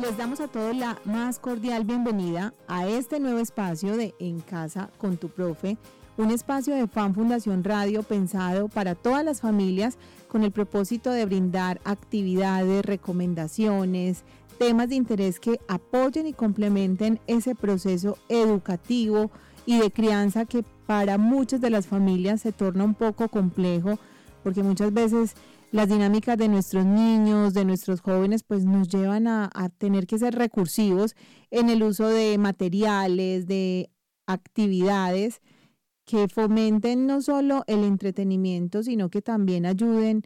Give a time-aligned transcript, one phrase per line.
[0.00, 4.88] Les damos a todos la más cordial bienvenida a este nuevo espacio de En Casa
[4.96, 5.76] con tu Profe,
[6.16, 9.98] un espacio de Fan Fundación Radio pensado para todas las familias
[10.28, 14.24] con el propósito de brindar actividades, recomendaciones,
[14.58, 19.30] temas de interés que apoyen y complementen ese proceso educativo
[19.66, 23.98] y de crianza que para muchas de las familias se torna un poco complejo
[24.42, 25.34] porque muchas veces
[25.72, 30.34] las dinámicas de nuestros niños, de nuestros jóvenes, pues nos llevan a, tener que ser
[30.34, 31.14] recursivos
[31.50, 33.90] en el uso de materiales, de
[34.26, 35.40] actividades
[36.04, 40.22] que fomenten no solo el entretenimiento, sino que también ayuden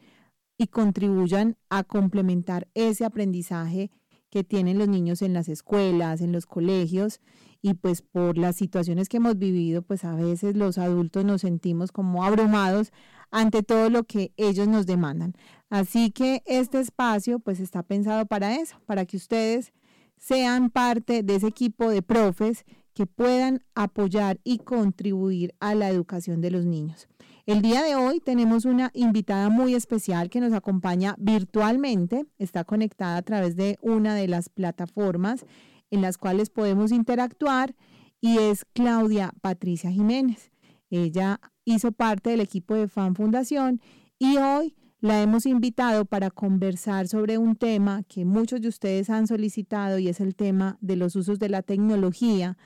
[0.57, 3.91] y contribuyan a complementar ese aprendizaje
[4.31, 7.21] que tienen los niños en las escuelas, en los colegios.
[7.61, 11.93] Y pues por las situaciones que hemos vivido, pues a veces los adultos nos sentimos
[11.93, 12.93] como abrumados
[13.31, 15.35] ante todo lo que ellos nos demandan.
[15.71, 19.73] Así que este espacio pues está pensado para eso, para que ustedes
[20.19, 26.41] sean parte de ese equipo de profes que puedan apoyar y contribuir a la educación
[26.41, 27.09] de los niños.
[27.47, 33.19] El día de hoy tenemos una invitada muy especial que nos acompaña virtualmente, está conectada
[33.19, 35.45] a través de una de las plataformas
[35.91, 37.75] en las cuales podemos interactuar
[38.21, 40.54] y es Claudia Patricia Jiménez.
[40.95, 43.81] Ella hizo parte del equipo de Fan Fundación
[44.17, 49.27] y hoy la hemos invitado para conversar sobre un tema que muchos de ustedes han
[49.27, 52.57] solicitado y es el tema de los usos de la tecnología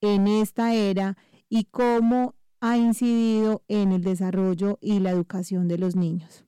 [0.00, 5.96] en esta era y cómo ha incidido en el desarrollo y la educación de los
[5.96, 6.44] niños.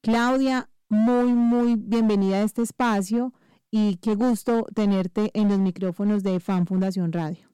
[0.00, 3.34] Claudia, muy, muy bienvenida a este espacio
[3.70, 7.53] y qué gusto tenerte en los micrófonos de Fan Fundación Radio.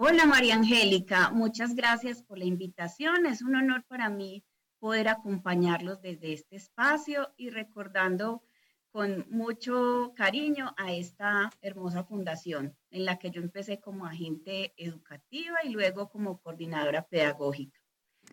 [0.00, 3.26] Hola María Angélica, muchas gracias por la invitación.
[3.26, 4.44] Es un honor para mí
[4.78, 8.44] poder acompañarlos desde este espacio y recordando
[8.92, 15.56] con mucho cariño a esta hermosa fundación en la que yo empecé como agente educativa
[15.64, 17.80] y luego como coordinadora pedagógica.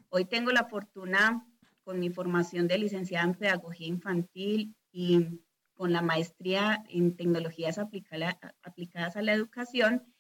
[0.10, 1.48] Hoy tengo la fortuna
[1.84, 5.42] con mi formación de licenciada en pedagogía infantil y
[5.74, 10.15] con la maestría en tecnologías aplicadas a la educación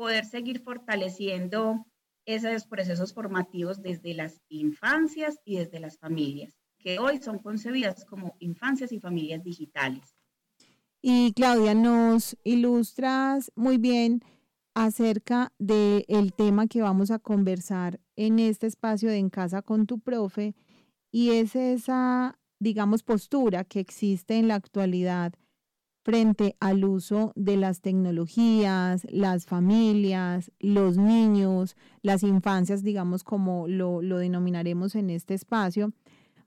[0.00, 1.84] poder seguir fortaleciendo
[2.24, 8.34] esos procesos formativos desde las infancias y desde las familias, que hoy son concebidas como
[8.38, 10.16] infancias y familias digitales.
[11.02, 14.22] Y Claudia, nos ilustras muy bien
[14.72, 20.00] acerca del tema que vamos a conversar en este espacio de En Casa con tu
[20.00, 20.54] profe,
[21.12, 25.34] y es esa, digamos, postura que existe en la actualidad
[26.02, 34.00] frente al uso de las tecnologías, las familias, los niños, las infancias, digamos como lo,
[34.00, 35.92] denominaremos en este espacio,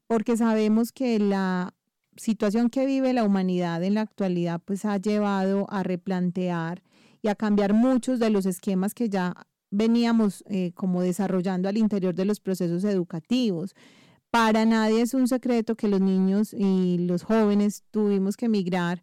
[0.07, 1.73] porque sabemos que la
[2.15, 6.83] situación que vive la humanidad en la actualidad pues ha llevado a replantear
[7.21, 9.33] y a cambiar muchos de los esquemas que ya
[9.71, 13.75] veníamos eh, como desarrollando al interior de los procesos educativos.
[14.29, 19.01] Para nadie es un secreto que los niños y los jóvenes tuvimos que migrar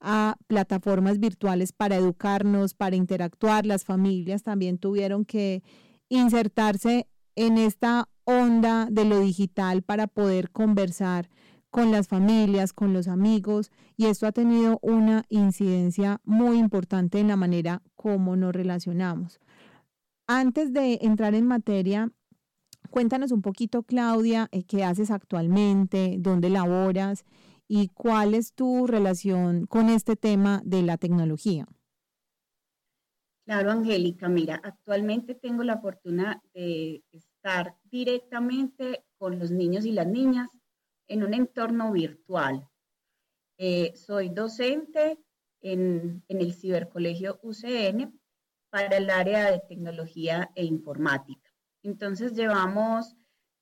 [0.00, 3.66] a plataformas virtuales para educarnos, para interactuar.
[3.66, 5.62] Las familias también tuvieron que
[6.08, 11.28] insertarse en esta onda de lo digital para poder conversar
[11.70, 17.28] con las familias, con los amigos, y esto ha tenido una incidencia muy importante en
[17.28, 19.38] la manera como nos relacionamos.
[20.26, 22.10] Antes de entrar en materia,
[22.90, 27.24] cuéntanos un poquito, Claudia, eh, qué haces actualmente, dónde laboras
[27.68, 31.66] y cuál es tu relación con este tema de la tecnología.
[33.44, 40.06] Claro, Angélica, mira, actualmente tengo la fortuna de estar directamente con los niños y las
[40.06, 40.50] niñas
[41.06, 42.68] en un entorno virtual.
[43.58, 45.18] Eh, soy docente
[45.60, 48.18] en, en el cibercolegio UCN
[48.70, 51.50] para el área de tecnología e informática.
[51.82, 53.16] Entonces llevamos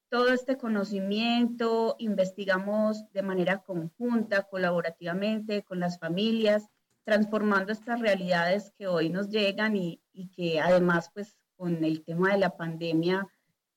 [0.08, 6.68] todo este conocimiento, investigamos de manera conjunta, colaborativamente con las familias,
[7.04, 10.00] transformando estas realidades que hoy nos llegan y,
[10.34, 13.26] que además, pues con el tema de la pandemia,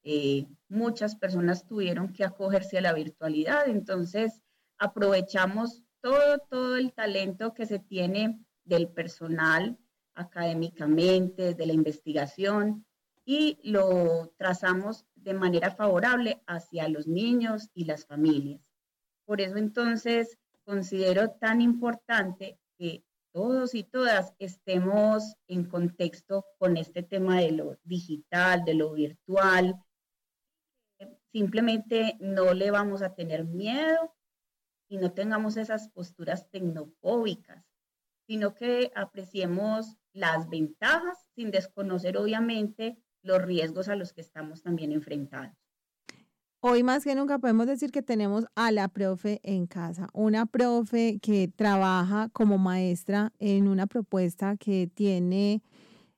[0.03, 3.67] eh, muchas personas tuvieron que acogerse a la virtualidad.
[3.67, 4.41] Entonces,
[4.77, 9.77] aprovechamos todo, todo el talento que se tiene del personal
[10.13, 12.85] académicamente, de la investigación,
[13.25, 18.61] y lo trazamos de manera favorable hacia los niños y las familias.
[19.25, 27.03] Por eso entonces considero tan importante que todos y todas estemos en contexto con este
[27.03, 29.75] tema de lo digital, de lo virtual.
[31.31, 34.15] Simplemente no le vamos a tener miedo
[34.89, 37.69] y no tengamos esas posturas tecnofóbicas
[38.29, 44.91] sino que apreciemos las ventajas sin desconocer obviamente los riesgos a los que estamos también
[44.91, 45.55] enfrentados.
[46.61, 51.17] Hoy más que nunca podemos decir que tenemos a la profe en casa, una profe
[51.21, 55.63] que trabaja como maestra en una propuesta que tiene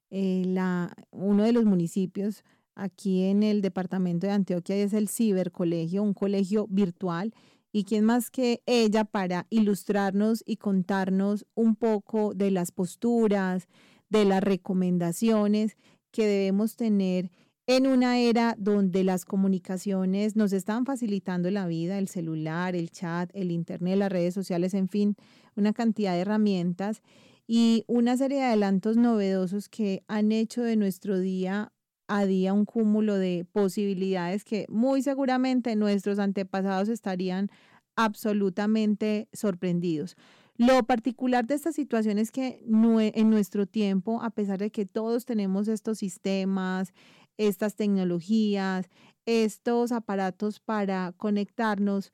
[0.10, 2.44] eh, la, uno de los municipios
[2.74, 7.34] aquí en el departamento de Antioquia es el Cibercolegio, un colegio virtual.
[7.72, 13.70] ¿Y quién más que ella para ilustrarnos y contarnos un poco de las posturas,
[14.10, 15.78] de las recomendaciones
[16.12, 17.32] que debemos tener
[17.68, 23.30] en una era donde las comunicaciones nos están facilitando la vida, el celular, el chat,
[23.34, 25.16] el internet, las redes sociales, en fin,
[25.56, 27.02] una cantidad de herramientas
[27.48, 31.72] y una serie de adelantos novedosos que han hecho de nuestro día
[32.08, 37.50] a día un cúmulo de posibilidades que muy seguramente nuestros antepasados estarían
[37.96, 40.18] absolutamente sorprendidos.
[40.58, 45.26] Lo particular de esta situación es que en nuestro tiempo, a pesar de que todos
[45.26, 46.94] tenemos estos sistemas,
[47.38, 48.90] estas tecnologías,
[49.26, 52.12] estos aparatos para conectarnos,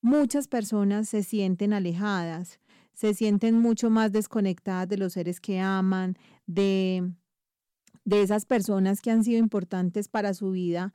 [0.00, 2.60] muchas personas se sienten alejadas,
[2.94, 6.16] se sienten mucho más desconectadas de los seres que aman,
[6.46, 7.12] de,
[8.04, 10.94] de esas personas que han sido importantes para su vida,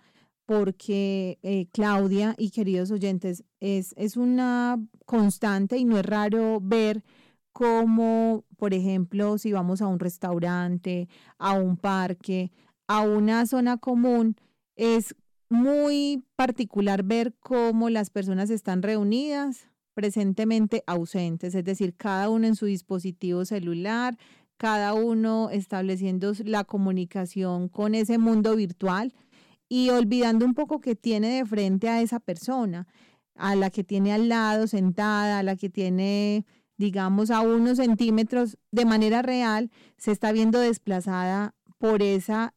[0.49, 7.03] porque eh, Claudia y queridos oyentes, es, es una constante y no es raro ver
[7.51, 11.07] cómo, por ejemplo, si vamos a un restaurante,
[11.37, 12.51] a un parque,
[12.87, 14.37] a una zona común,
[14.75, 15.13] es
[15.49, 22.55] muy particular ver cómo las personas están reunidas, presentemente ausentes, es decir, cada uno en
[22.55, 24.17] su dispositivo celular,
[24.57, 29.13] cada uno estableciendo la comunicación con ese mundo virtual
[29.69, 32.87] y olvidando un poco que tiene de frente a esa persona,
[33.35, 36.45] a la que tiene al lado sentada, a la que tiene,
[36.77, 42.53] digamos, a unos centímetros de manera real, se está viendo desplazada por esa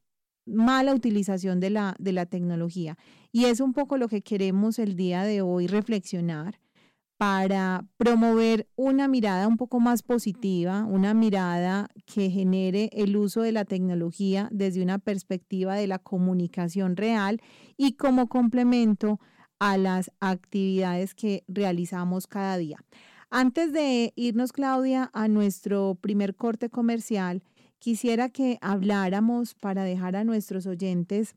[0.46, 2.98] mala utilización de la, de la tecnología.
[3.30, 6.58] Y es un poco lo que queremos el día de hoy reflexionar
[7.22, 13.52] para promover una mirada un poco más positiva, una mirada que genere el uso de
[13.52, 17.40] la tecnología desde una perspectiva de la comunicación real
[17.76, 19.20] y como complemento
[19.60, 22.78] a las actividades que realizamos cada día.
[23.30, 27.44] Antes de irnos, Claudia, a nuestro primer corte comercial,
[27.78, 31.36] quisiera que habláramos para dejar a nuestros oyentes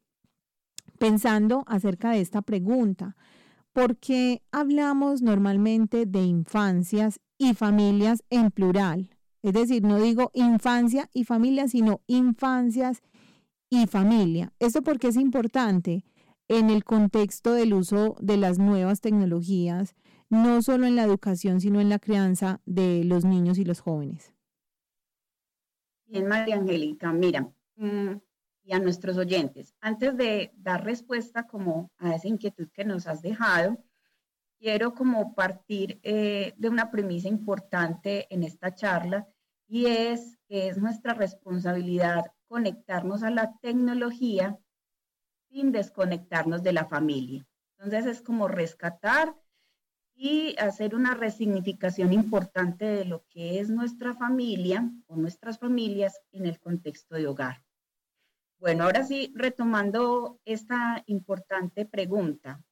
[0.97, 3.15] pensando acerca de esta pregunta.
[3.75, 9.09] ¿Por qué hablamos normalmente de infancias y familias en plural?
[9.43, 13.01] Es decir, no digo infancia y familia, sino infancias
[13.69, 14.53] y familia.
[14.59, 16.05] Esto porque es importante
[16.47, 19.93] en el contexto del uso de las nuevas tecnologías,
[20.29, 24.33] no solo en la educación, sino en la crianza de los niños y los jóvenes.
[26.05, 28.21] Bien, María Angélica, mira, mm,
[28.65, 33.21] y a nuestros oyentes, antes de dar respuesta como a esa inquietud que nos has
[33.21, 33.77] dejado,
[34.57, 39.27] quiero como partir eh, de una premisa importante en esta charla
[39.67, 44.57] y es que es nuestra responsabilidad conectarnos a la tecnología
[45.49, 47.45] sin desconectarnos de la familia.
[47.77, 49.35] Entonces es como rescatar
[50.15, 56.45] y hacer una resignificación importante de lo que es nuestra familia o nuestras familias en
[56.45, 57.64] el contexto de hogar.
[58.65, 62.63] Bueno, ahora sí, retomando esta importante pregunta,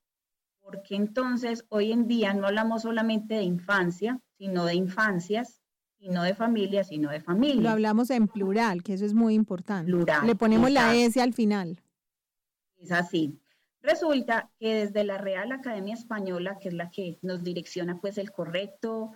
[0.60, 5.62] ¿por qué entonces hoy en día no hablamos solamente de infancia, sino de infancias,
[6.00, 7.62] sino de familias, sino de familias?
[7.62, 9.92] Lo hablamos en plural, que eso es muy importante.
[9.92, 10.26] Plural.
[10.26, 11.80] Le ponemos la S al final.
[12.78, 13.40] Es así.
[13.84, 18.32] Resulta que desde la Real Academia Española, que es la que nos direcciona pues el
[18.32, 19.12] correcto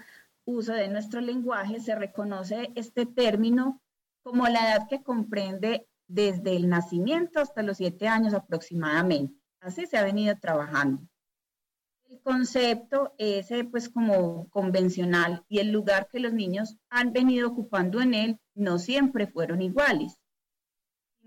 [0.45, 3.81] uso de nuestro lenguaje, se reconoce este término
[4.21, 9.35] como la edad que comprende desde el nacimiento hasta los siete años aproximadamente.
[9.59, 11.03] Así se ha venido trabajando.
[12.05, 17.99] El concepto es pues como convencional y el lugar que los niños han venido ocupando
[18.01, 20.17] en él no siempre fueron iguales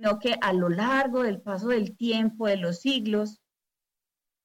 [0.01, 3.43] sino que a lo largo del paso del tiempo, de los siglos,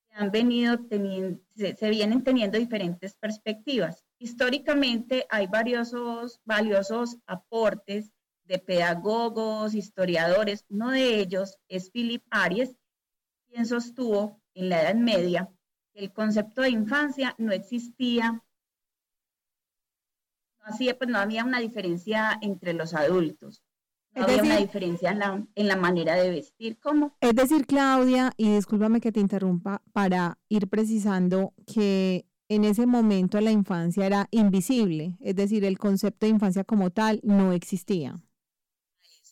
[0.09, 4.03] se han venido teniendo, se, vienen teniendo diferentes perspectivas.
[4.19, 5.93] Históricamente hay varios
[6.43, 8.11] valiosos aportes
[8.45, 10.65] de pedagogos, historiadores.
[10.69, 12.77] Uno de ellos es Philip Aries,
[13.47, 15.51] quien sostuvo en la Edad Media
[15.93, 18.43] que el concepto de infancia no existía,
[20.59, 23.63] así pues no había una diferencia entre los adultos
[24.15, 26.77] había una diferencia en la, en la manera de vestir.
[26.79, 27.15] ¿Cómo?
[27.19, 33.39] Es decir, Claudia, y discúlpame que te interrumpa, para ir precisando que en ese momento
[33.41, 38.21] la infancia era invisible, es decir, el concepto de infancia como tal no existía.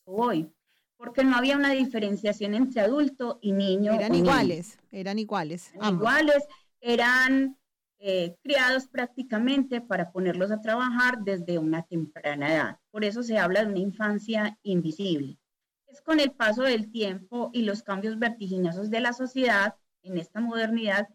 [0.05, 0.51] Hoy,
[0.98, 3.93] porque no había una diferenciación entre adulto y niño.
[3.93, 5.74] Eran iguales, eran iguales.
[5.81, 6.43] iguales,
[6.81, 7.57] eran
[8.00, 12.79] eh, criados prácticamente para ponerlos a trabajar desde una temprana edad.
[12.91, 15.39] Por eso se habla de una infancia invisible.
[15.88, 20.41] Es con el paso del tiempo y los cambios vertiginosos de la sociedad en esta
[20.41, 21.07] modernidad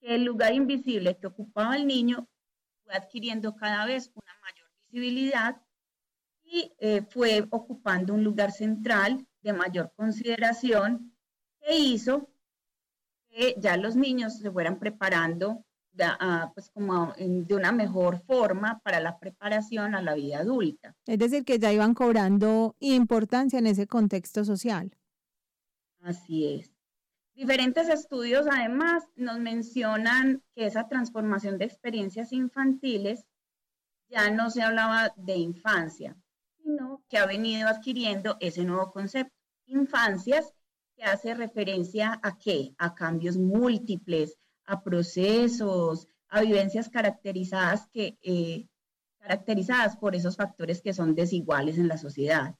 [0.00, 2.28] que el lugar invisible que ocupaba el niño
[2.84, 5.62] fue adquiriendo cada vez una mayor visibilidad
[6.44, 11.12] y eh, fue ocupando un lugar central de mayor consideración
[11.60, 12.28] que hizo
[13.28, 18.80] que ya los niños se fueran preparando de, ah, pues como de una mejor forma
[18.84, 20.94] para la preparación a la vida adulta.
[21.06, 24.96] Es decir, que ya iban cobrando importancia en ese contexto social.
[26.00, 26.72] Así es.
[27.34, 33.26] Diferentes estudios además nos mencionan que esa transformación de experiencias infantiles
[34.08, 36.16] ya no se hablaba de infancia,
[36.64, 39.34] sino que ha venido adquiriendo ese nuevo concepto,
[39.66, 40.52] infancias,
[40.96, 42.74] que hace referencia a qué?
[42.78, 48.66] A cambios múltiples, a procesos, a vivencias caracterizadas, que, eh,
[49.18, 52.54] caracterizadas por esos factores que son desiguales en la sociedad.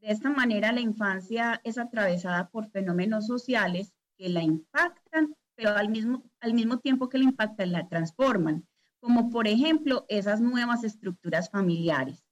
[0.00, 5.88] De esta manera, la infancia es atravesada por fenómenos sociales que la impactan, pero al
[5.88, 8.66] mismo, al mismo tiempo que la impactan, la transforman,
[8.98, 12.23] como por ejemplo esas nuevas estructuras familiares,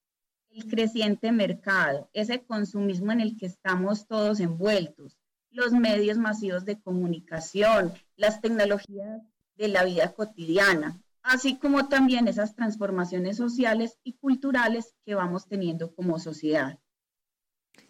[0.55, 5.19] el creciente mercado, ese consumismo en el que estamos todos envueltos,
[5.51, 9.23] los medios masivos de comunicación, las tecnologías
[9.57, 15.95] de la vida cotidiana, así como también esas transformaciones sociales y culturales que vamos teniendo
[15.95, 16.79] como sociedad.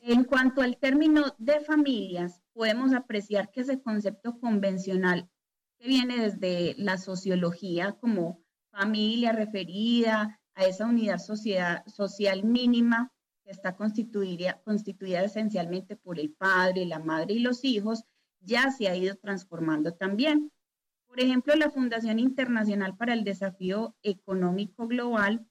[0.00, 5.28] En cuanto al término de familias, podemos apreciar que ese concepto convencional
[5.78, 13.12] que viene desde la sociología como familia referida a esa unidad social mínima
[13.44, 18.04] que está constituida, constituida esencialmente por el padre, la madre y los hijos,
[18.40, 20.52] ya se ha ido transformando también.
[21.06, 25.47] Por ejemplo, la Fundación Internacional para el Desafío Económico Global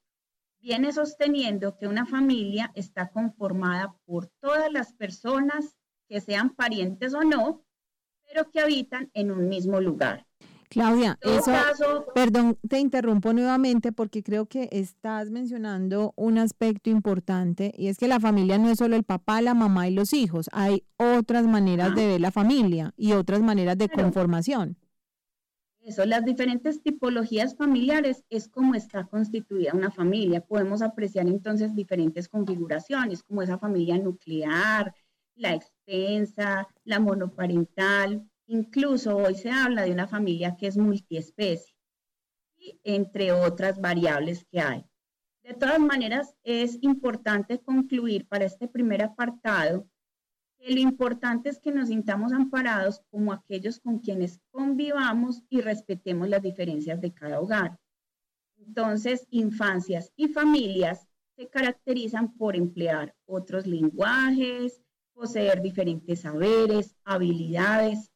[0.60, 5.76] viene sosteniendo que una familia está conformada por todas las personas
[6.08, 7.64] que sean parientes o no,
[8.28, 10.28] pero que habitan en un mismo lugar.
[10.72, 11.52] Claudia, eso,
[12.16, 18.08] perdón, te interrumpo nuevamente porque creo que estás mencionando un aspecto importante y es que
[18.08, 21.94] la familia no es solo el papá, la mamá y los hijos, hay otras maneras
[21.94, 24.78] de ver la familia y otras maneras de conformación.
[25.82, 30.40] Eso, las diferentes tipologías familiares es como está constituida una familia.
[30.40, 34.94] Podemos apreciar entonces diferentes configuraciones, como esa familia nuclear,
[35.36, 38.31] la extensa, la monoparental.
[38.52, 41.74] Incluso hoy se habla de una familia que es multiespecie,
[42.58, 44.86] y entre otras variables que hay.
[45.42, 49.88] De todas maneras, es importante concluir para este primer apartado
[50.68, 56.44] lo importante es que nos sintamos amparados como aquellos con quienes convivamos y respetemos las
[56.44, 57.80] diferencias de cada hogar.
[58.58, 68.11] Entonces, infancias y familias se caracterizan por emplear otros lenguajes, poseer diferentes saberes, habilidades,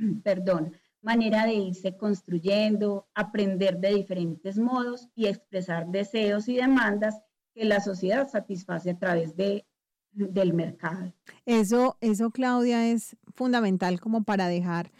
[0.24, 7.20] perdón, manera de irse construyendo, aprender de diferentes modos y expresar deseos y demandas
[7.54, 9.66] que la sociedad satisface a través de
[10.12, 11.12] del mercado.
[11.46, 14.90] Eso, eso, Claudia, es fundamental como para dejar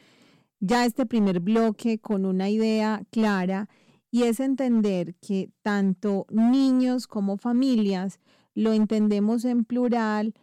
[0.61, 3.69] ya este primer bloque con una idea clara
[4.11, 8.21] y es entender que tanto niños como familias
[8.55, 10.35] lo entendemos en plural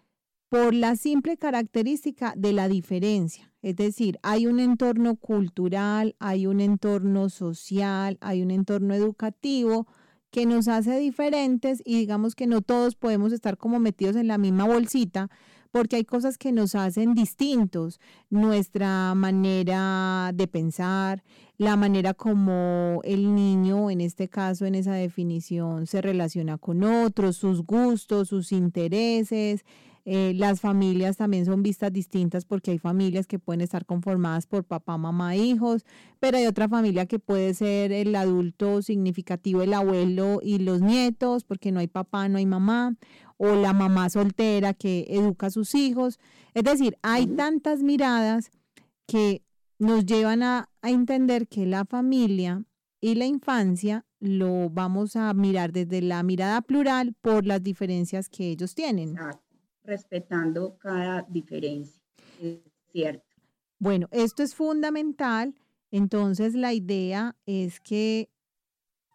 [0.50, 3.47] por la simple característica de la diferencia.
[3.62, 9.88] Es decir, hay un entorno cultural, hay un entorno social, hay un entorno educativo
[10.32, 14.38] que nos hace diferentes y digamos que no todos podemos estar como metidos en la
[14.38, 15.30] misma bolsita
[15.72, 18.00] porque hay cosas que nos hacen distintos,
[18.30, 21.24] nuestra manera de pensar,
[21.58, 27.38] la manera como el niño, en este caso, en esa definición, se relaciona con otros,
[27.38, 29.66] sus gustos, sus intereses,
[30.10, 34.64] eh, las familias también son vistas distintas porque hay familias que pueden estar conformadas por
[34.64, 35.84] papá, mamá, hijos,
[36.22, 41.44] pero hay otra familia que puede ser el adulto significativo, el abuelo y los nietos,
[41.44, 42.96] porque no hay papá, no hay mamá,
[43.36, 46.22] o la mamá soltera que educa a sus hijos.
[46.54, 48.50] Es decir, hay tantas miradas
[49.08, 49.44] que
[49.78, 52.64] nos llevan a, entender que la familia
[53.02, 58.52] y la infancia lo vamos a mirar desde la mirada plural por las diferencias que
[58.52, 59.18] ellos tienen
[59.88, 62.04] respetando cada diferencia.
[62.40, 62.60] Es
[62.92, 63.26] cierto.
[63.80, 65.56] Bueno, esto es fundamental.
[65.90, 68.30] Entonces, la idea es que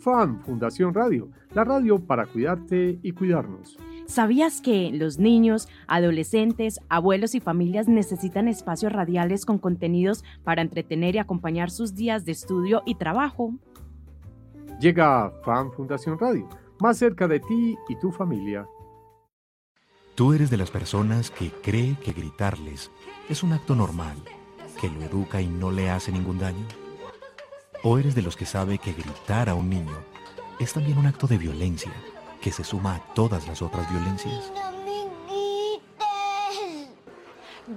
[0.00, 3.76] Fan Fundación Radio, la radio para cuidarte y cuidarnos.
[4.06, 11.14] ¿Sabías que los niños, adolescentes, abuelos y familias necesitan espacios radiales con contenidos para entretener
[11.14, 13.54] y acompañar sus días de estudio y trabajo?
[14.80, 16.48] Llega Fan Fundación Radio,
[16.80, 18.66] más cerca de ti y tu familia.
[20.14, 22.90] ¿Tú eres de las personas que cree que gritarles
[23.28, 24.16] es un acto normal,
[24.80, 26.66] que lo educa y no le hace ningún daño?
[27.82, 29.96] ¿O eres de los que sabe que gritar a un niño
[30.58, 31.92] es también un acto de violencia
[32.42, 34.52] que se suma a todas las otras violencias?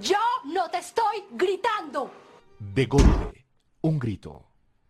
[0.00, 0.18] Yo
[0.52, 2.10] no te estoy gritando.
[2.58, 3.46] De golpe,
[3.80, 4.44] un grito.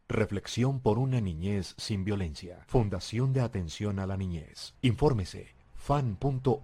[0.09, 2.65] Reflexión por una niñez sin violencia.
[2.67, 4.75] Fundación de Atención a la Niñez.
[4.83, 6.57] Infórmese fan.org.co.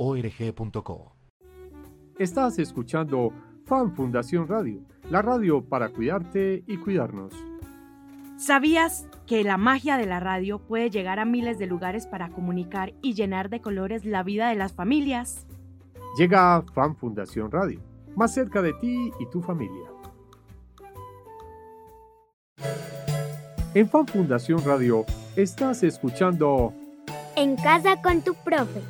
[2.18, 3.32] Estás escuchando
[3.64, 7.49] Fan Fundación Radio, la radio para cuidarte y cuidarnos.
[8.40, 12.94] ¿Sabías que la magia de la radio puede llegar a miles de lugares para comunicar
[13.02, 15.46] y llenar de colores la vida de las familias?
[16.16, 17.82] Llega Fan Fundación Radio,
[18.16, 19.90] más cerca de ti y tu familia.
[23.74, 25.04] En Fan Fundación Radio
[25.36, 26.72] estás escuchando
[27.36, 28.80] En casa con tu profe.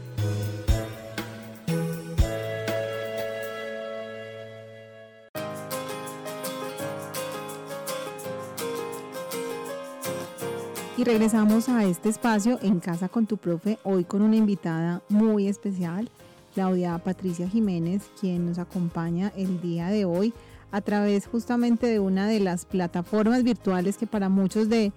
[11.00, 15.48] Y regresamos a este espacio en Casa con tu profe, hoy con una invitada muy
[15.48, 16.10] especial,
[16.52, 20.34] Claudia Patricia Jiménez, quien nos acompaña el día de hoy
[20.70, 24.92] a través justamente de una de las plataformas virtuales que para muchos de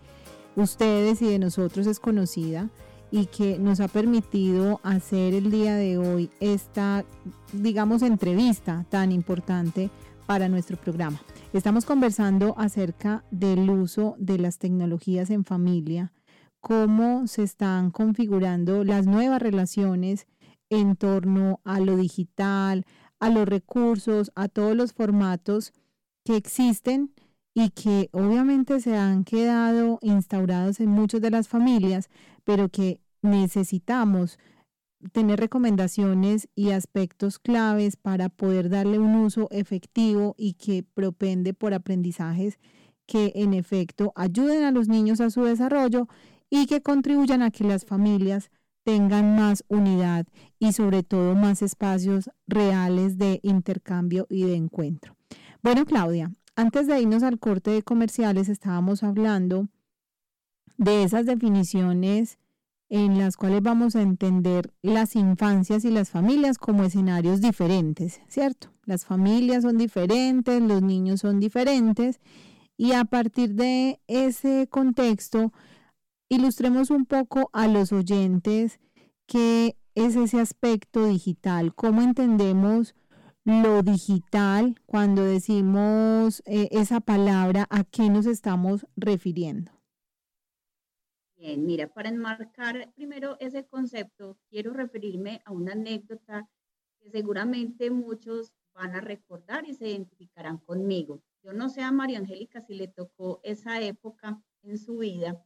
[0.58, 2.70] ustedes y de nosotros es conocida
[3.10, 7.06] y que nos ha permitido hacer el día de hoy esta,
[7.54, 9.90] digamos, entrevista tan importante
[10.26, 11.22] para nuestro programa.
[11.54, 16.12] Estamos conversando acerca del uso de las tecnologías en familia,
[16.62, 20.26] cómo se están configurando las nuevas relaciones
[20.72, 22.86] en torno a lo digital,
[23.20, 25.74] a los recursos, a todos los formatos
[26.26, 27.14] que existen
[27.54, 32.10] y que obviamente se han quedado instaurados en muchas de las familias,
[32.44, 34.40] pero que necesitamos
[35.12, 41.74] tener recomendaciones y aspectos claves para poder darle un uso efectivo y que propende por
[41.74, 42.60] aprendizajes
[43.06, 46.08] que en efecto ayuden a los niños a su desarrollo
[46.50, 48.50] y que contribuyan a que las familias
[48.84, 50.26] tengan más unidad
[50.60, 55.16] y sobre todo más espacios reales de intercambio y de encuentro.
[55.62, 59.68] Bueno, Claudia, antes de irnos al corte de comerciales estábamos hablando
[60.78, 62.38] de esas definiciones
[62.94, 68.72] en las cuales vamos a entender las infancias y las familias como escenarios diferentes, ¿cierto?
[68.86, 72.20] Las familias son diferentes, los niños son diferentes
[72.78, 75.52] y a partir de ese contexto
[76.30, 78.80] ilustremos un poco a los oyentes
[79.26, 82.94] qué es ese aspecto digital, cómo entendemos
[83.44, 89.72] lo digital cuando decimos eh, esa palabra, a qué nos estamos refiriendo.
[91.44, 96.50] Bien, mira, para enmarcar primero ese concepto, quiero referirme a una anécdota
[97.02, 101.22] que seguramente muchos van a recordar y se identificarán conmigo.
[101.44, 105.44] Yo no sé a María Angélica si le tocó esa época en su vida.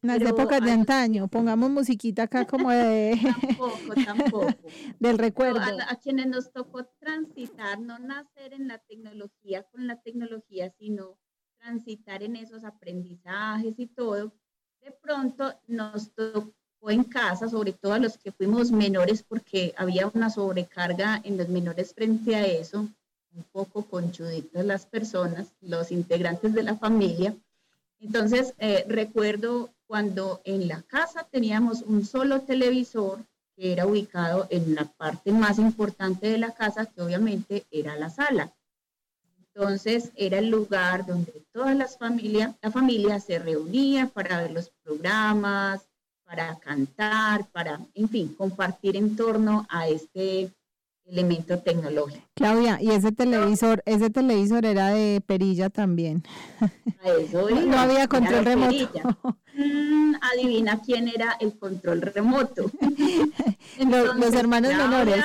[0.00, 3.16] Las épocas de antaño, pongamos musiquita acá como de...
[3.22, 4.46] tampoco, tampoco.
[4.98, 5.60] del recuerdo.
[5.60, 11.16] A, a, quienes nos tocó transitar, no nacer en la tecnología con la tecnología, sino
[11.60, 14.34] transitar en esos aprendizajes y todo,
[14.82, 20.10] de pronto nos tocó en casa, sobre todo a los que fuimos menores, porque había
[20.12, 22.88] una sobrecarga en los menores frente a eso,
[23.34, 27.34] un poco conchuditas las personas, los integrantes de la familia.
[28.00, 34.74] Entonces, eh, recuerdo cuando en la casa teníamos un solo televisor que era ubicado en
[34.74, 38.52] la parte más importante de la casa, que obviamente era la sala.
[39.54, 44.70] Entonces era el lugar donde todas las familias, la familia se reunía para ver los
[44.82, 45.82] programas,
[46.24, 50.50] para cantar, para, en fin, compartir en torno a este
[51.04, 52.24] elemento tecnológico.
[52.34, 56.22] Claudia, y ese televisor, ese televisor era de perilla también.
[57.04, 59.00] eso no, había control remoto.
[59.54, 62.70] Mm, adivina quién era el control remoto.
[64.16, 65.22] los, hermanos menores.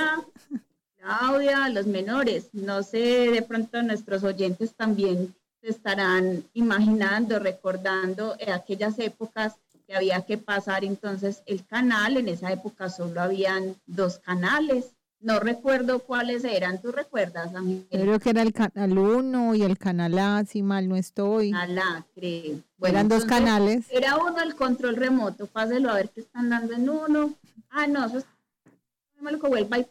[1.08, 2.50] Claudia, los menores.
[2.52, 9.56] No sé, de pronto nuestros oyentes también se estarán imaginando, recordando aquellas épocas
[9.88, 12.17] que había que pasar entonces el canal.
[12.17, 14.91] En esa época solo habían dos canales.
[15.20, 17.52] No recuerdo cuáles eran, ¿tú recuerdas,
[17.89, 21.52] Creo que era el canal 1 y el canal A, si mal no estoy.
[21.52, 22.60] Canal A, creo.
[22.84, 23.86] eran dos canales.
[23.89, 27.34] Era uno el control remoto, páselo a ver qué están dando en uno.
[27.70, 28.26] Ah, no, eso es
[29.41, 29.84] que vuelva y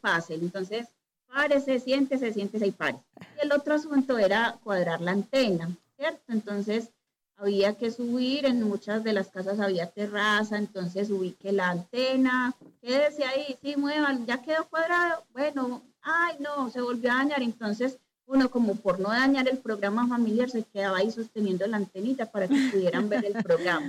[1.37, 1.45] pase.
[1.45, 2.99] Entonces, párese, siéntese, siéntese y pare.
[3.37, 6.33] Y el otro asunto era cuadrar la antena, ¿cierto?
[6.33, 6.91] Entonces,
[7.39, 13.25] había que subir, en muchas de las casas había terraza, entonces ubique la antena, quédese
[13.25, 18.51] ahí, sí, muevan, ya quedó cuadrado, bueno, ay no, se volvió a dañar, entonces uno
[18.51, 22.71] como por no dañar el programa familiar se quedaba ahí sosteniendo la antenita para que
[22.73, 23.87] pudieran ver el programa.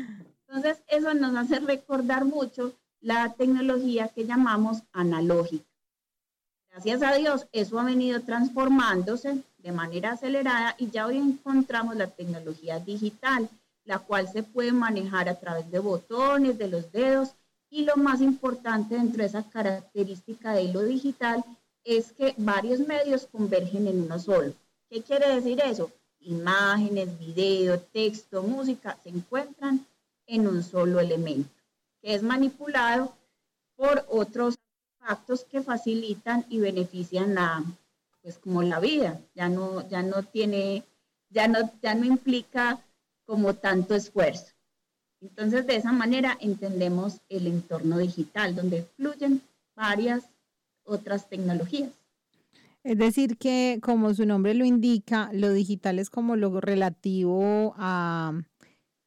[0.48, 5.66] Entonces eso nos hace recordar mucho la tecnología que llamamos analógica.
[6.78, 12.06] Gracias a Dios, eso ha venido transformándose de manera acelerada y ya hoy encontramos la
[12.06, 13.50] tecnología digital,
[13.84, 17.30] la cual se puede manejar a través de botones, de los dedos
[17.72, 21.44] y lo más importante dentro de esa característica de lo digital
[21.84, 24.54] es que varios medios convergen en uno solo.
[24.88, 25.90] ¿Qué quiere decir eso?
[26.20, 29.84] Imágenes, video, texto, música se encuentran
[30.28, 31.50] en un solo elemento,
[32.04, 33.16] que es manipulado
[33.76, 34.60] por otros
[35.08, 37.63] actos que facilitan y benefician la,
[38.22, 40.84] pues como la vida, ya no, ya no tiene,
[41.30, 42.80] ya no, ya no implica
[43.26, 44.54] como tanto esfuerzo.
[45.22, 49.41] Entonces, de esa manera entendemos el entorno digital, donde fluyen
[49.76, 50.26] varias
[50.84, 51.91] otras tecnologías.
[52.84, 58.39] Es decir, que como su nombre lo indica, lo digital es como lo relativo a,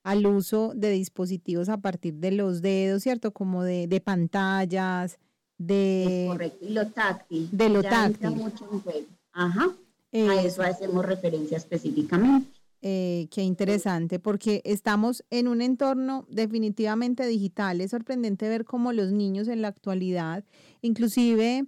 [0.02, 3.32] al uso de dispositivos a partir de los dedos, ¿cierto?
[3.32, 5.18] Como de, de pantallas,
[5.61, 6.25] de...
[6.27, 7.49] correcto, y lo táctil.
[7.53, 8.31] De lo táctil.
[8.31, 9.64] Mucho en Ajá.
[9.66, 9.73] a
[10.12, 12.51] eh, eso hacemos referencia específicamente.
[12.83, 17.83] Eh, qué interesante, porque estamos en un entorno definitivamente digital.
[17.83, 20.44] Es sorprendente ver cómo los niños en la actualidad,
[20.81, 21.66] inclusive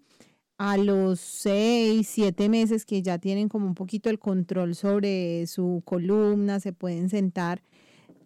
[0.56, 5.82] a los seis, siete meses que ya tienen como un poquito el control sobre su
[5.84, 7.62] columna, se pueden sentar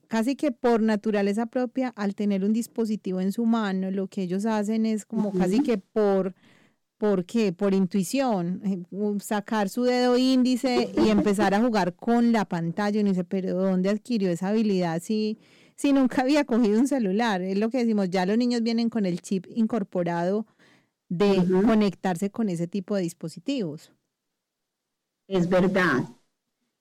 [0.08, 4.46] casi que por naturaleza propia, al tener un dispositivo en su mano, lo que ellos
[4.46, 6.34] hacen es como casi que por,
[6.98, 7.52] ¿por qué?
[7.52, 12.98] Por intuición, eh, sacar su dedo índice y empezar a jugar con la pantalla.
[12.98, 15.38] Y uno dice, pero ¿dónde adquirió esa habilidad si,
[15.74, 17.42] si nunca había cogido un celular?
[17.42, 20.46] Es lo que decimos, ya los niños vienen con el chip incorporado
[21.08, 23.92] de conectarse con ese tipo de dispositivos.
[25.28, 26.04] Es verdad.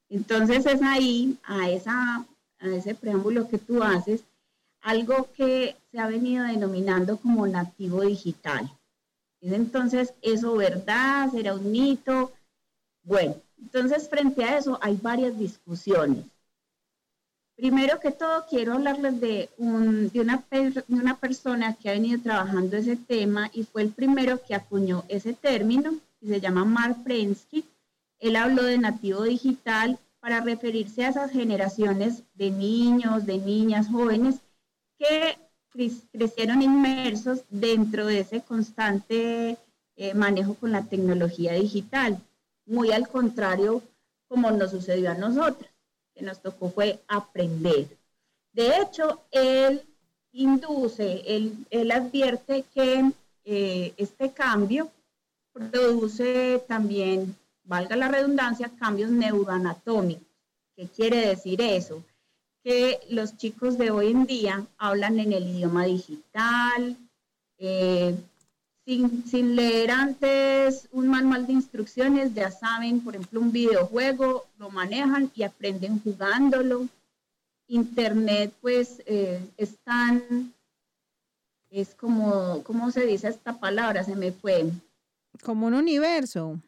[0.10, 2.26] Entonces es ahí, a esa
[2.68, 4.24] a ese preámbulo que tú haces,
[4.82, 8.70] algo que se ha venido denominando como nativo digital.
[9.42, 11.32] ¿Es entonces eso verdad?
[11.32, 12.32] ¿Será un mito?
[13.04, 16.26] Bueno, entonces frente a eso hay varias discusiones.
[17.56, 22.76] Primero que todo, quiero hablarles de, de, una, de una persona que ha venido trabajando
[22.76, 27.64] ese tema y fue el primero que acuñó ese término, y se llama Mark Prensky.
[28.20, 34.38] Él habló de nativo digital para referirse a esas generaciones de niños, de niñas, jóvenes
[34.98, 35.38] que
[36.12, 39.56] crecieron inmersos dentro de ese constante
[39.96, 42.20] eh, manejo con la tecnología digital.
[42.66, 43.84] Muy al contrario,
[44.28, 45.70] como nos sucedió a nosotros,
[46.16, 47.86] que nos tocó fue aprender.
[48.52, 49.84] De hecho, él
[50.32, 53.12] induce, él, advierte que
[53.44, 54.90] eh, este cambio
[55.54, 57.36] produce también
[57.66, 60.28] valga la redundancia, cambios neuroanatómicos.
[60.76, 62.04] ¿Qué quiere decir eso?
[62.64, 66.98] Que los chicos de hoy en día hablan en el idioma digital,
[67.58, 68.16] eh,
[68.86, 75.32] sin, leer antes un manual de instrucciones, ya saben, por ejemplo, un videojuego, lo manejan
[75.34, 76.88] y aprenden jugándolo.
[77.68, 80.54] Internet, pues, eh, es tan,
[81.72, 84.04] es como, ¿cómo se dice esta palabra?
[84.04, 84.72] Se me fue.
[85.42, 86.60] Como un universo.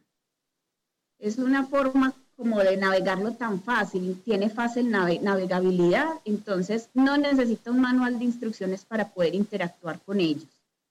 [1.20, 7.82] Es una forma como de navegarlo tan fácil, tiene fácil navegabilidad, entonces no necesita un
[7.82, 10.46] manual de instrucciones para poder interactuar con ellos.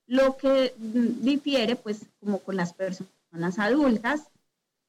[0.09, 4.23] Lo que difiere, pues, como con las personas adultas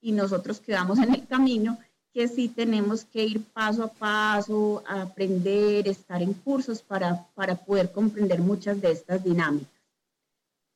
[0.01, 1.77] y nosotros que vamos en el camino,
[2.11, 7.55] que sí tenemos que ir paso a paso, a aprender, estar en cursos para, para
[7.55, 9.69] poder comprender muchas de estas dinámicas.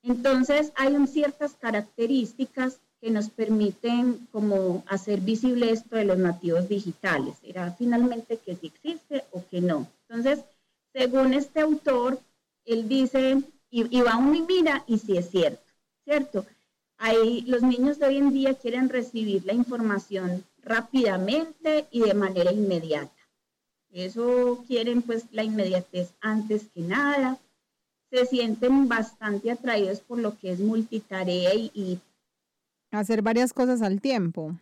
[0.03, 7.35] Entonces, hay ciertas características que nos permiten como hacer visible esto de los nativos digitales.
[7.43, 9.87] Era finalmente que sí existe o que no.
[10.07, 10.45] Entonces,
[10.93, 12.19] según este autor,
[12.63, 15.63] él dice y, va uno y mira y sí es cierto,
[16.03, 16.45] ¿cierto?
[16.97, 22.51] Ahí los niños de hoy en día quieren recibir la información rápidamente y de manera
[22.51, 23.15] inmediata.
[23.91, 27.39] Eso quieren pues la inmediatez antes que nada.
[28.11, 31.99] Se sienten bastante atraídos por lo que es multitarea y,
[32.91, 34.55] hacer varias cosas al tiempo.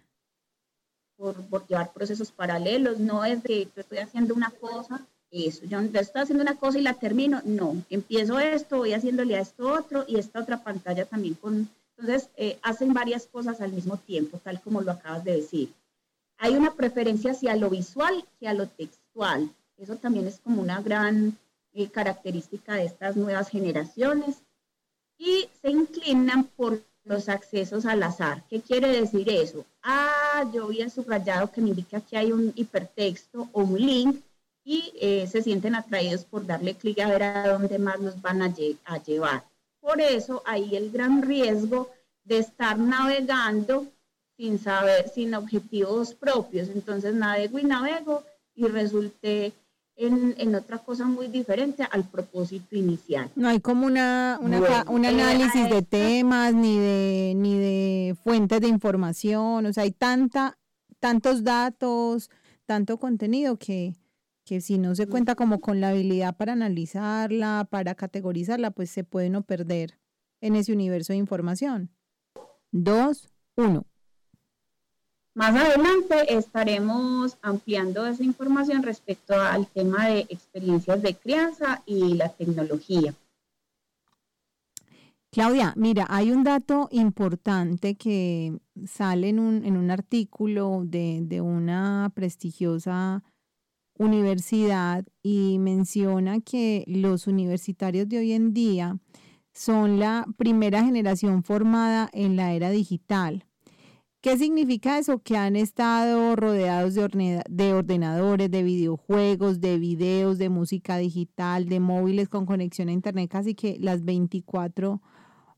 [1.18, 5.66] Por, por, llevar procesos paralelos, no es de estoy haciendo una cosa eso.
[5.66, 7.42] Yo estoy haciendo una cosa y la termino.
[7.46, 11.70] No, empiezo esto, voy haciéndole a esto otro y esta otra pantalla también con...
[11.98, 15.74] Entonces, eh, hacen varias cosas al mismo tiempo, tal como lo acabas de decir.
[16.38, 19.54] Hay una preferencia hacia lo visual que a lo textual.
[19.78, 21.38] Eso también es como una gran
[21.74, 24.44] eh, característica de estas nuevas generaciones.
[25.18, 28.44] Y se inclinan por los accesos al azar.
[28.50, 29.66] ¿Qué quiere decir eso?
[29.82, 34.22] Ah, yo el subrayado que me indica que hay un hipertexto o un link
[34.64, 38.42] y eh, se sienten atraídos por darle clic a ver a dónde más los van
[38.42, 38.54] a,
[39.04, 39.44] llevar.
[39.80, 41.90] Por eso hay el gran riesgo
[42.24, 43.88] de estar navegando
[44.38, 46.70] sin saber, sin objetivos propios.
[46.70, 49.54] Entonces navego y navego y resulté
[50.00, 53.30] en, otra cosa muy diferente al propósito inicial.
[53.36, 59.66] No hay como una, un análisis de temas ni de, ni de fuentes de información.
[59.66, 60.58] O sea, hay tanta,
[61.00, 62.30] tantos datos,
[62.66, 63.96] tanto contenido que,
[64.46, 69.04] que si no se cuenta como con la habilidad para analizarla, para categorizarla, pues se
[69.04, 70.00] puede no perder
[70.42, 71.90] en ese universo de información.
[72.72, 73.86] Dos, uno.
[75.40, 82.28] Más adelante estaremos ampliando esa información respecto al tema de experiencias de crianza y la
[82.28, 83.14] tecnología.
[85.32, 91.40] Claudia, mira, hay un dato importante que sale en un, en un artículo de, de
[91.40, 93.24] una prestigiosa
[93.98, 99.00] universidad y menciona que los universitarios de hoy en día
[99.54, 103.46] son la primera generación formada en la era digital.
[104.22, 105.20] ¿Qué significa eso?
[105.24, 111.80] Que han estado rodeados de, de, ordenadores, de videojuegos, de videos, de música digital, de
[111.80, 115.02] móviles con conexión a Internet casi que las 24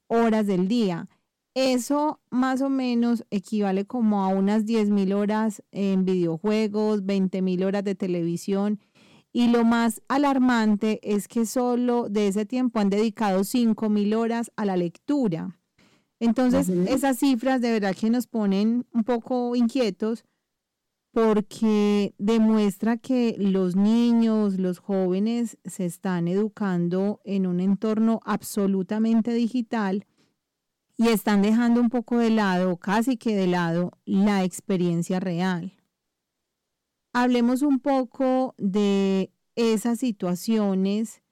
[0.06, 1.10] horas del día.
[1.56, 7.96] Eso más o menos equivale como a unas 10.000 horas en videojuegos, 20.000 horas de
[7.96, 8.80] televisión.
[9.34, 14.66] Y lo más alarmante es que solo de ese tiempo han dedicado 5.000 horas a
[14.66, 15.61] la lectura.
[16.22, 20.24] Entonces, esas cifras de verdad que nos ponen un poco inquietos
[21.12, 30.06] porque demuestra que los niños, los jóvenes se están educando en un entorno absolutamente digital
[30.96, 35.74] y están dejando un poco de lado, casi que de lado, la experiencia real.
[37.14, 41.24] Hablemos un poco de esas situaciones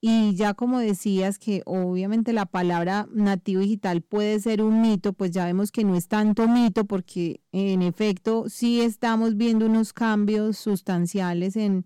[0.00, 5.30] y ya como decías que obviamente la palabra nativo digital puede ser un mito, pues
[5.30, 10.58] ya vemos que no es tanto mito porque en efecto sí estamos viendo unos cambios
[10.58, 11.84] sustanciales en,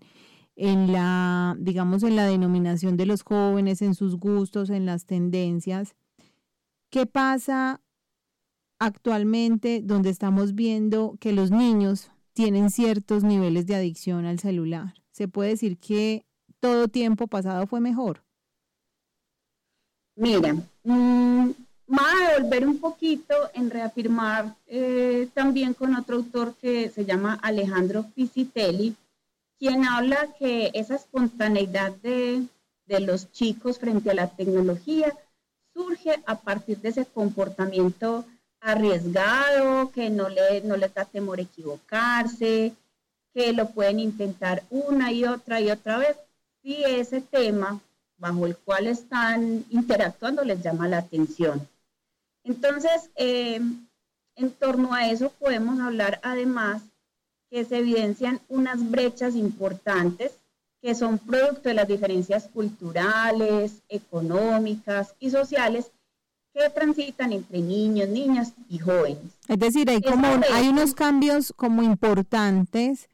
[0.55, 5.95] en la, digamos, en la denominación de los jóvenes, en sus gustos, en las tendencias.
[6.89, 7.81] ¿Qué pasa
[8.77, 14.95] actualmente donde estamos viendo que los niños tienen ciertos niveles de adicción al celular?
[15.11, 16.25] ¿Se puede decir que
[16.61, 18.21] todo tiempo pasado fue mejor?
[20.15, 21.49] Mira, mmm,
[21.97, 28.05] a volver un poquito en reafirmar eh, también con otro autor que se llama Alejandro
[28.15, 28.95] Pisitelli,
[29.59, 32.43] quien habla que esa espontaneidad de,
[32.85, 35.13] de los chicos frente a la tecnología
[35.73, 38.25] surge a partir de ese comportamiento
[38.59, 42.73] arriesgado, que no, le, no les da temor equivocarse,
[43.33, 46.15] que lo pueden intentar una y otra y otra vez,
[46.61, 47.79] si ese tema
[48.17, 51.67] bajo el cual están interactuando les llama la atención.
[52.43, 53.59] Entonces, eh,
[54.35, 56.83] en torno a eso podemos hablar además
[57.49, 60.31] que se evidencian unas brechas importantes
[60.81, 65.91] que son producto de las diferencias culturales, económicas y sociales
[66.53, 69.23] que transitan entre niños, niñas y jóvenes.
[69.47, 73.09] Es decir, hay, como, hay unos cambios como importantes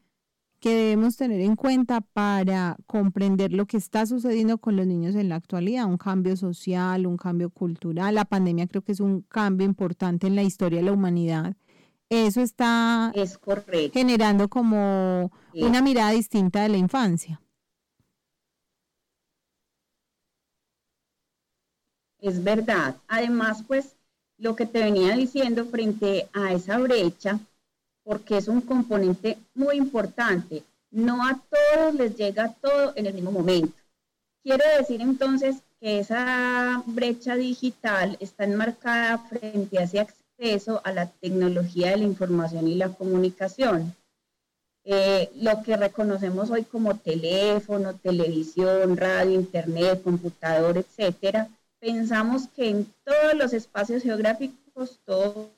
[0.60, 5.28] que debemos tener en cuenta para comprender lo que está sucediendo con los niños en
[5.28, 8.14] la actualidad, un cambio social, un cambio cultural.
[8.14, 11.54] La pandemia creo que es un cambio importante en la historia de la humanidad.
[12.10, 13.12] Eso está
[13.92, 17.40] generando como una mirada distinta de la infancia.
[22.20, 22.96] Es verdad.
[23.06, 23.94] Además, pues
[24.38, 27.38] lo que te venía diciendo frente a esa brecha,
[28.08, 30.64] porque es un componente muy importante.
[30.90, 33.74] No a todos les llega todo en el mismo momento.
[34.42, 41.10] Quiere decir entonces que esa brecha digital está enmarcada frente a ese acceso a la
[41.20, 43.94] tecnología de la información y la comunicación.
[44.84, 52.86] Eh, lo que reconocemos hoy como teléfono, televisión, radio, internet, computador, etcétera, pensamos que en
[53.04, 55.50] todos los espacios geográficos todo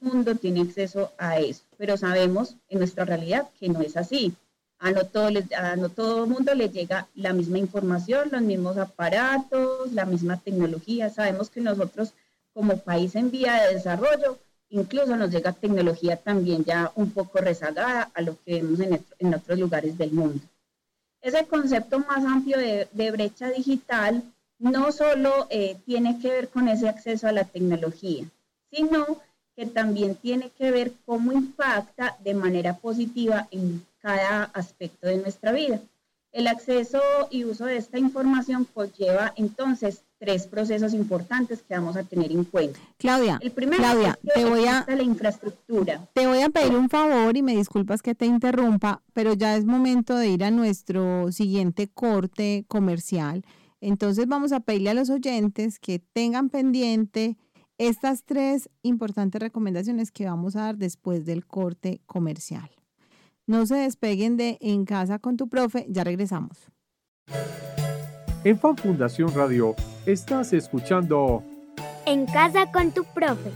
[0.00, 4.34] mundo tiene acceso a eso, pero sabemos en nuestra realidad que no es así.
[4.78, 9.92] A no todo, a no todo mundo le llega la misma información, los mismos aparatos,
[9.92, 11.08] la misma tecnología.
[11.08, 12.12] Sabemos que nosotros
[12.52, 14.38] como país en vía de desarrollo,
[14.70, 19.58] incluso nos llega tecnología también ya un poco rezagada a lo que vemos en, otros
[19.58, 20.40] lugares del mundo.
[21.20, 24.22] Ese concepto más amplio de, brecha digital
[24.58, 28.24] no solo eh, tiene que ver con ese acceso a la tecnología,
[28.70, 29.20] sino
[29.56, 35.52] que también tiene que ver cómo impacta de manera positiva en cada aspecto de nuestra
[35.52, 35.80] vida.
[36.30, 42.04] El acceso y uso de esta información conlleva entonces tres procesos importantes que vamos a
[42.04, 42.78] tener en cuenta.
[42.98, 46.06] Claudia, el primero Claudia, te voy a la infraestructura.
[46.12, 49.64] Te voy a pedir un favor y me disculpas que te interrumpa, pero ya es
[49.64, 53.42] momento de ir a nuestro siguiente corte comercial.
[53.80, 57.36] Entonces vamos a pedirle a los oyentes que tengan pendiente
[57.78, 62.70] estas tres importantes recomendaciones que vamos a dar después del corte comercial.
[63.46, 66.70] No se despeguen de En casa con tu profe, ya regresamos.
[68.44, 69.74] En Fan Fundación Radio
[70.06, 71.42] estás escuchando
[72.06, 73.50] En casa con tu profe.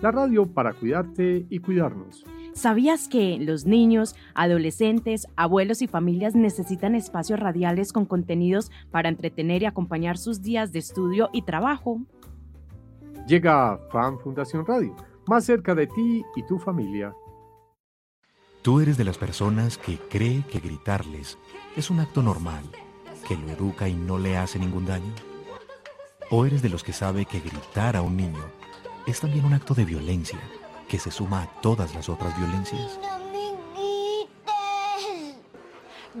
[0.00, 2.24] la radio para cuidarte y cuidarnos.
[2.54, 9.62] ¿Sabías que los niños, adolescentes, abuelos y familias necesitan espacios radiales con contenidos para entretener
[9.62, 12.00] y acompañar sus días de estudio y trabajo?
[13.26, 14.94] Llega Fan Fundación Radio,
[15.26, 17.14] más cerca de ti y tu familia.
[18.62, 21.38] ¿Tú eres de las personas que cree que gritarles
[21.76, 22.64] es un acto normal,
[23.28, 25.12] que lo educa y no le hace ningún daño?
[26.30, 28.44] ¿O eres de los que sabe que gritar a un niño
[29.06, 30.38] es también un acto de violencia
[30.88, 32.98] que se suma a todas las otras violencias?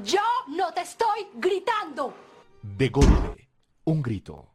[0.04, 2.14] Yo no te estoy gritando.
[2.62, 3.48] De golpe,
[3.84, 4.48] un grito.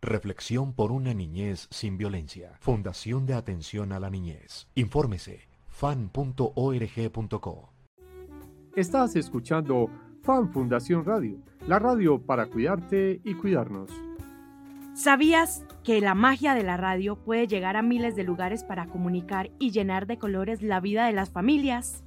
[0.00, 2.56] Reflexión por una niñez sin violencia.
[2.60, 4.68] Fundación de Atención a la Niñez.
[4.74, 7.72] Infórmese fan.org.co.
[8.74, 9.90] Estás escuchando
[10.22, 13.90] Fan Fundación Radio, la radio para cuidarte y cuidarnos.
[14.96, 19.50] ¿Sabías que la magia de la radio puede llegar a miles de lugares para comunicar
[19.58, 22.02] y llenar de colores la vida de las familias?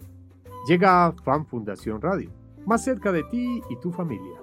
[0.67, 2.31] Llega a Fan Fundación Radio,
[2.65, 4.39] más cerca de ti y tu familia.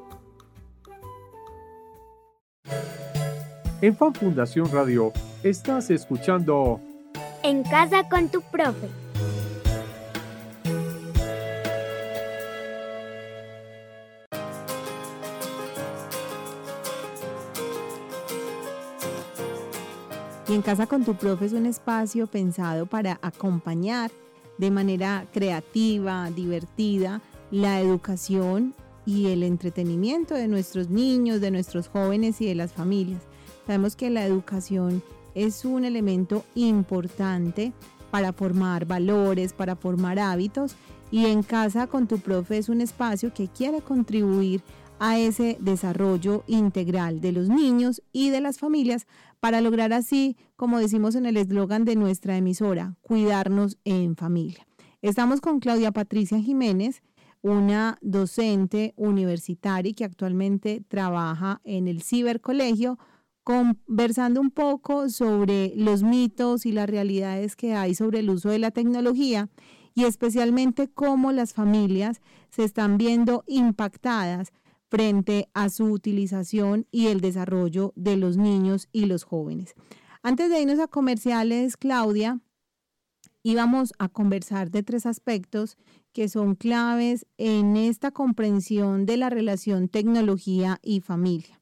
[3.80, 6.80] En Fan Fundación Radio estás escuchando
[7.42, 9.05] En casa con tu profe.
[20.56, 24.10] En casa con tu profe es un espacio pensado para acompañar
[24.56, 32.40] de manera creativa, divertida, la educación y el entretenimiento de nuestros niños, de nuestros jóvenes
[32.40, 33.20] y de las familias.
[33.66, 35.02] Sabemos que la educación
[35.34, 37.74] es un elemento importante
[38.10, 40.74] para formar valores, para formar hábitos
[41.10, 44.62] y en casa con tu profe es un espacio que quiere contribuir
[44.98, 49.06] a ese desarrollo integral de los niños y de las familias
[49.40, 54.66] para lograr así, como decimos en el eslogan de nuestra emisora, cuidarnos en familia.
[55.02, 57.02] Estamos con Claudia Patricia Jiménez,
[57.42, 62.98] una docente universitaria que actualmente trabaja en el cibercolegio,
[63.44, 68.58] conversando un poco sobre los mitos y las realidades que hay sobre el uso de
[68.58, 69.48] la tecnología
[69.94, 72.20] y especialmente cómo las familias
[72.50, 74.52] se están viendo impactadas
[74.88, 79.74] frente a su utilización y el desarrollo de los niños y los jóvenes.
[80.22, 82.40] Antes de irnos a comerciales, Claudia,
[83.42, 85.76] íbamos a conversar de tres aspectos
[86.12, 91.60] que son claves en esta comprensión de la relación tecnología y familia.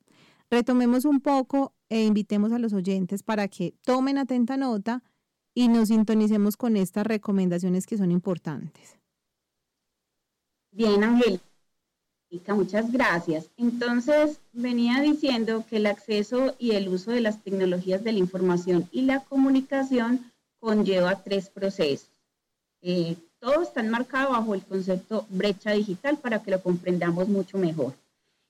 [0.50, 5.02] Retomemos un poco e invitemos a los oyentes para que tomen atenta nota
[5.54, 8.98] y nos sintonicemos con estas recomendaciones que son importantes.
[10.72, 11.40] Bien, Ángel
[12.48, 13.50] muchas gracias.
[13.56, 18.88] Entonces, venía diciendo que el acceso y el uso de las tecnologías de la información
[18.92, 22.08] y la comunicación conlleva tres procesos.
[22.82, 27.94] Eh, todo está enmarcado bajo el concepto brecha digital para que lo comprendamos mucho mejor.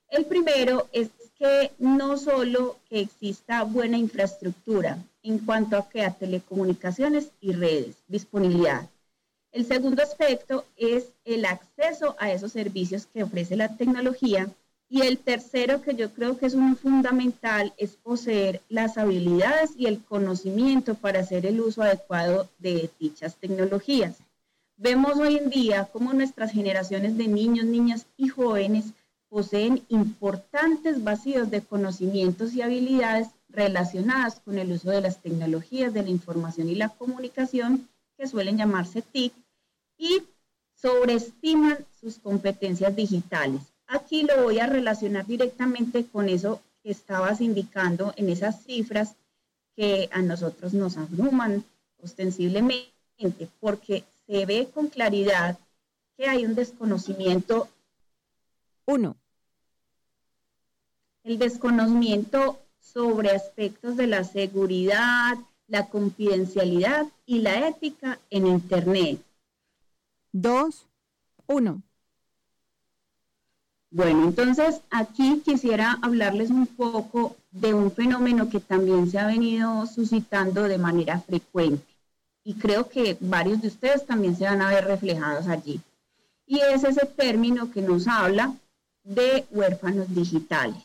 [0.09, 6.11] El primero es que no solo que exista buena infraestructura en cuanto a, que a
[6.11, 8.87] telecomunicaciones y redes, disponibilidad,
[9.55, 14.49] el segundo aspecto es el acceso a esos servicios que ofrece la tecnología.
[14.89, 19.85] Y el tercero, que yo creo que es un fundamental, es poseer las habilidades y
[19.85, 24.17] el conocimiento para hacer el uso adecuado de dichas tecnologías.
[24.75, 28.87] Vemos hoy en día cómo nuestras generaciones de niños, niñas y jóvenes
[29.29, 36.03] poseen importantes vacíos de conocimientos y habilidades relacionadas con el uso de las tecnologías de
[36.03, 37.87] la información y la comunicación,
[38.17, 39.33] que suelen llamarse TIC,
[39.97, 40.23] y
[40.75, 43.61] sobreestiman sus competencias digitales.
[43.87, 49.15] Aquí lo voy a relacionar directamente con eso que estabas indicando en esas cifras
[49.75, 51.63] que a nosotros nos abruman
[52.01, 55.57] ostensiblemente, porque se ve con claridad
[56.17, 57.67] que hay un desconocimiento.
[58.85, 59.17] Uno.
[61.23, 65.37] El desconocimiento sobre aspectos de la seguridad,
[65.67, 69.19] la confidencialidad y la ética en Internet.
[70.37, 70.85] Dos,
[71.47, 71.81] uno.
[73.89, 79.85] Bueno, entonces aquí quisiera hablarles un poco de un fenómeno que también se ha venido
[79.87, 81.85] suscitando de manera frecuente
[82.43, 85.79] y creo que varios de ustedes también se van a ver reflejados allí.
[86.45, 88.53] Y es ese término que nos habla
[89.05, 90.83] de huérfanos digitales.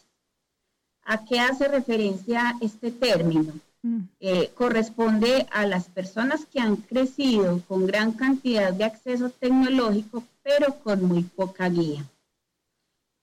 [1.03, 3.53] ¿A qué hace referencia este término?
[3.83, 4.01] Mm.
[4.21, 10.79] Eh, corresponde a las personas que han crecido con gran cantidad de acceso tecnológico, pero
[10.81, 12.05] con muy poca guía.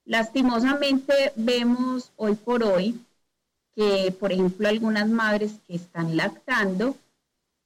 [0.06, 3.00] Lastimosamente vemos hoy por hoy
[3.76, 6.96] que, por ejemplo, algunas madres que están lactando,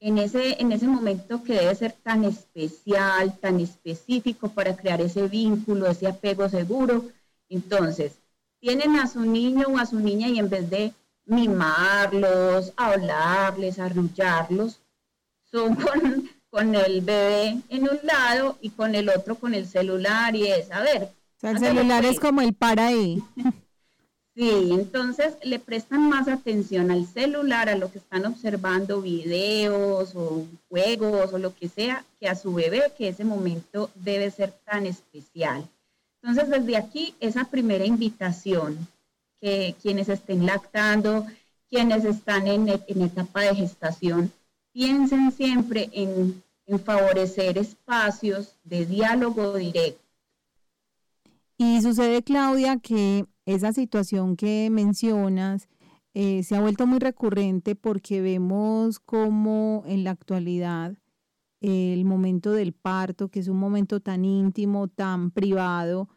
[0.02, 5.28] en ese, en ese momento que debe ser tan especial, tan específico para crear ese
[5.28, 7.06] vínculo, ese apego seguro,
[7.48, 8.14] entonces
[8.60, 10.94] tienen a su niño o a su niña y en vez de
[11.26, 14.80] mimarlos, hablarles, arrullarlos,
[15.44, 20.36] son con, con, el bebé en un lado y con el otro con el celular
[20.36, 21.04] y es, a ver.
[21.04, 23.24] O sea, el celular es como el para ahí.
[24.34, 30.46] Sí, entonces le prestan más atención al celular, a lo que están observando, videos o
[30.70, 34.86] juegos o lo que sea, que a su bebé, que ese momento debe ser tan
[34.86, 35.68] especial.
[36.22, 38.88] Entonces, desde aquí, esa primera invitación
[39.42, 41.26] quienes estén lactando,
[41.70, 44.32] quienes están en, etapa de gestación,
[44.72, 46.44] piensen siempre en,
[46.86, 50.00] favorecer espacios de diálogo directo.
[51.58, 55.68] Y sucede, Claudia, que esa situación que mencionas
[56.14, 60.96] eh, se ha vuelto muy recurrente porque vemos como en la actualidad
[61.62, 66.10] el momento del parto, que es un momento tan íntimo, tan privado,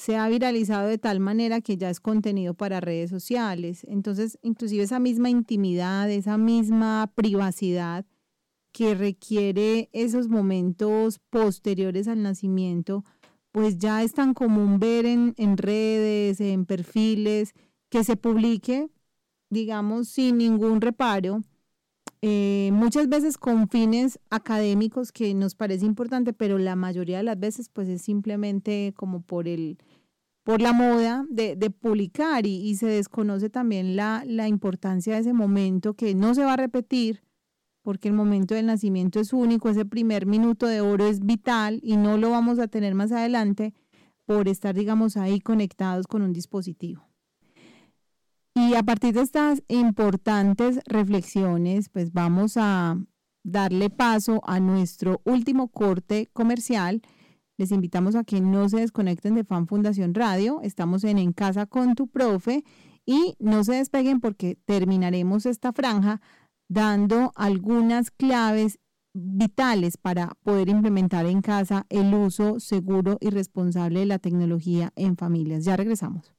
[0.00, 3.84] se ha viralizado de tal manera que ya es contenido para redes sociales.
[3.86, 8.06] Entonces, inclusive esa misma intimidad, esa misma privacidad
[8.72, 13.04] que requiere esos momentos posteriores al nacimiento,
[13.52, 17.52] pues ya es tan común ver en, en redes, en perfiles,
[17.90, 18.88] que se publique,
[19.50, 21.42] digamos, sin ningún reparo,
[22.22, 27.40] eh, muchas veces con fines académicos que nos parece importante, pero la mayoría de las
[27.40, 29.78] veces pues es simplemente como por el
[30.42, 35.94] por la moda de, publicar y, se desconoce también la, la importancia de ese momento
[35.94, 37.22] que no se va a repetir
[37.82, 41.96] porque el momento del nacimiento es único, ese primer minuto de oro es vital y
[41.96, 43.74] no lo vamos a tener más adelante
[44.26, 47.08] por estar, digamos, ahí conectados con un dispositivo.
[48.54, 52.96] Y a partir de estas importantes reflexiones, pues vamos a
[53.42, 57.02] darle paso a nuestro último corte comercial.
[57.60, 60.62] Les invitamos a que no se desconecten de Fan Fundación Radio.
[60.62, 62.64] Estamos en En Casa con tu Profe
[63.04, 66.22] y no se despeguen porque terminaremos esta franja
[66.70, 68.78] dando algunas claves
[69.12, 75.18] vitales para poder implementar en casa el uso seguro y responsable de la tecnología en
[75.18, 75.66] familias.
[75.66, 76.32] Ya regresamos.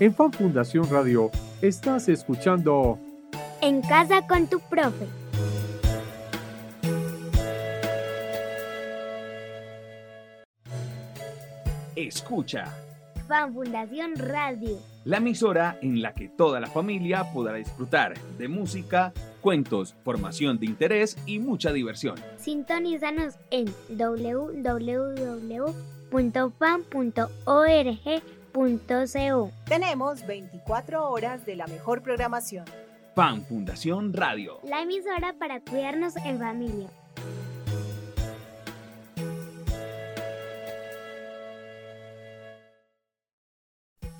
[0.00, 1.30] En Fan Fundación Radio
[1.60, 2.98] estás escuchando
[3.60, 5.21] En casa con tu profe.
[12.06, 12.64] Escucha.
[13.28, 14.78] Fan Fundación Radio.
[15.04, 20.66] La emisora en la que toda la familia podrá disfrutar de música, cuentos, formación de
[20.66, 22.16] interés y mucha diversión.
[22.38, 24.82] Sintonízanos en www.fan.org
[29.66, 32.66] tenemos 24 horas de la mejor programación.
[33.14, 34.58] Fan Fundación Radio.
[34.62, 36.88] La emisora para cuidarnos en familia.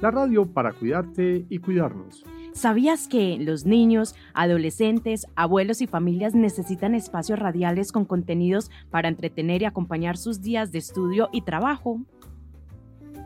[0.00, 2.24] la radio para cuidarte y cuidarnos.
[2.52, 9.62] ¿Sabías que los niños, adolescentes, abuelos y familias necesitan espacios radiales con contenidos para entretener
[9.62, 12.00] y acompañar sus días de estudio y trabajo?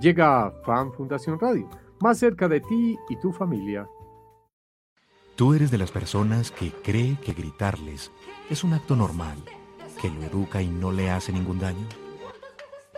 [0.01, 1.69] Llega Fan Fundación Radio,
[2.01, 3.87] más cerca de ti y tu familia.
[5.37, 8.11] ¿Tú eres de las personas que cree que gritarles
[8.49, 9.39] es un acto normal,
[10.01, 11.87] que lo educa y no le hace ningún daño?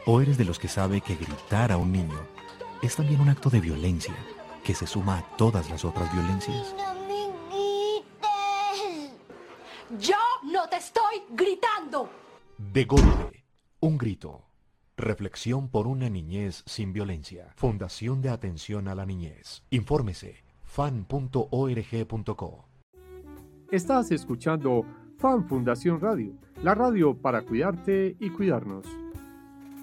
[0.06, 2.31] ¿O eres de los que sabe que gritar a un niño
[2.82, 4.14] es también un acto de violencia?
[4.62, 6.74] que se suma a todas las otras violencias?
[9.98, 10.16] Yo
[10.50, 12.08] no te estoy gritando.
[12.56, 13.44] De golpe,
[13.80, 14.44] un grito.
[14.96, 17.52] Reflexión por una niñez sin violencia.
[17.56, 19.62] Fundación de Atención a la Niñez.
[19.70, 22.64] Infórmese fan.org.co.
[23.70, 24.84] Estás escuchando
[25.18, 28.86] Fan Fundación Radio, la radio para cuidarte y cuidarnos.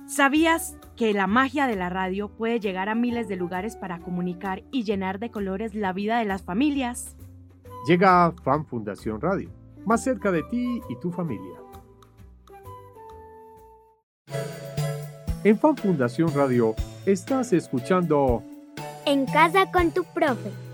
[0.10, 4.64] ¿Sabías que la magia de la radio puede llegar a miles de lugares para comunicar
[4.72, 7.16] y llenar de colores la vida de las familias?
[7.86, 9.51] Llega a Fan Fundación Radio,
[9.86, 11.60] más cerca de ti y tu familia.
[15.43, 16.74] En Fan Fundación Radio
[17.05, 18.41] estás escuchando
[19.05, 20.69] En casa con tu profe.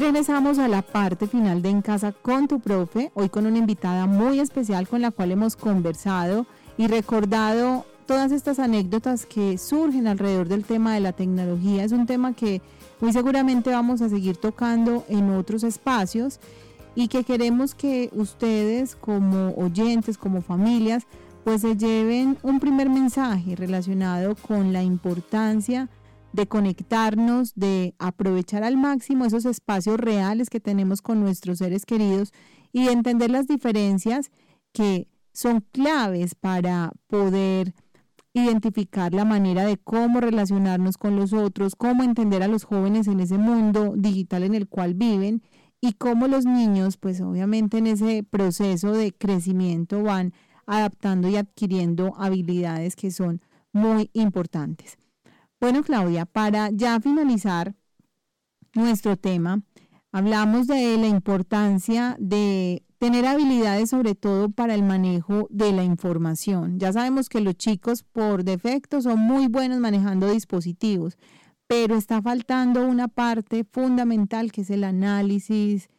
[0.00, 4.06] Regresamos a la parte final de En Casa con tu profe, hoy con una invitada
[4.06, 6.46] muy especial con la cual hemos conversado
[6.78, 11.84] y recordado todas estas anécdotas que surgen alrededor del tema de la tecnología.
[11.84, 12.62] Es un tema que
[13.00, 16.40] muy seguramente vamos a seguir tocando en otros espacios
[16.94, 21.06] y que queremos que ustedes como oyentes, como familias,
[21.44, 25.90] pues se lleven un primer mensaje relacionado con la importancia
[26.32, 32.32] de conectarnos, de aprovechar al máximo esos espacios reales que tenemos con nuestros seres queridos
[32.72, 34.30] y de entender las diferencias
[34.72, 37.74] que son claves para poder
[38.32, 43.20] identificar la manera de cómo relacionarnos con los otros, cómo entender a los jóvenes en
[43.20, 45.42] ese mundo digital en el cual viven
[45.80, 50.32] y cómo los niños, pues obviamente en ese proceso de crecimiento van
[50.66, 53.40] adaptando y adquiriendo habilidades que son
[53.72, 54.98] muy importantes.
[55.60, 57.74] Bueno, Claudia, para ya finalizar
[58.74, 59.60] nuestro tema,
[60.10, 66.78] hablamos de la importancia de tener habilidades sobre todo para el manejo de la información.
[66.78, 71.18] Ya sabemos que los chicos por defecto son muy buenos manejando dispositivos,
[71.66, 75.90] pero está faltando una parte fundamental que es el análisis,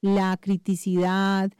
[0.00, 1.50] la criticidad,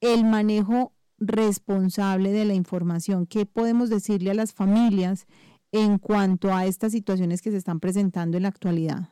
[0.00, 3.26] el manejo responsable de la información.
[3.26, 5.26] ¿Qué podemos decirle a las familias
[5.72, 9.08] en cuanto a estas situaciones que se están presentando en la actualidad?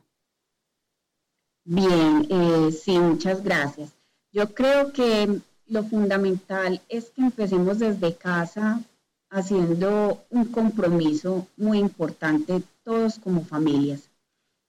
[1.63, 3.91] Bien, eh, sí, muchas gracias.
[4.31, 8.81] Yo creo que lo fundamental es que empecemos desde casa
[9.29, 14.09] haciendo un compromiso muy importante todos como familias.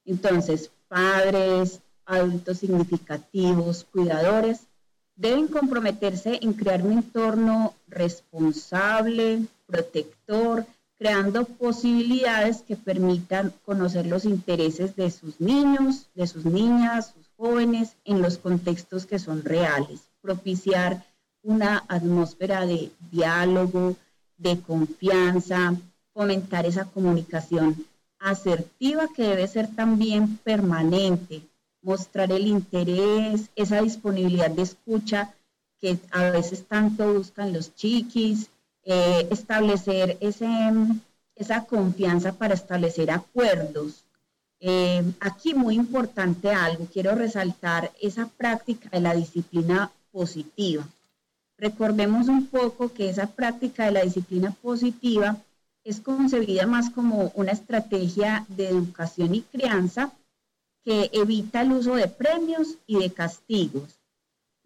[0.05, 4.67] Entonces, padres, adultos significativos, cuidadores,
[5.15, 10.67] deben comprometerse en crear un entorno responsable, protector,
[10.99, 17.97] creando posibilidades que permitan conocer los intereses de sus niños, de sus niñas, sus jóvenes,
[18.05, 21.05] en los contextos que son reales, propiciar
[21.43, 23.97] una atmósfera de diálogo,
[24.37, 25.77] de confianza,
[26.13, 27.87] fomentar esa comunicación
[28.19, 31.43] asertiva que debe ser también permanente,
[31.81, 35.33] mostrar el interés, esa disponibilidad de escucha
[35.81, 38.51] que a veces tanto buscan los chiquis,
[38.91, 40.49] eh, establecer ese,
[41.37, 44.07] esa confianza para establecer acuerdos.
[44.61, 50.89] Eh, aquí muy importante algo, quiero resaltar esa práctica de la disciplina positiva.
[51.59, 55.37] Recordemos un poco que esa práctica de la disciplina positiva
[55.85, 60.13] es concebida más como una estrategia de educación y crianza
[60.83, 63.98] que evita el uso de premios y de castigos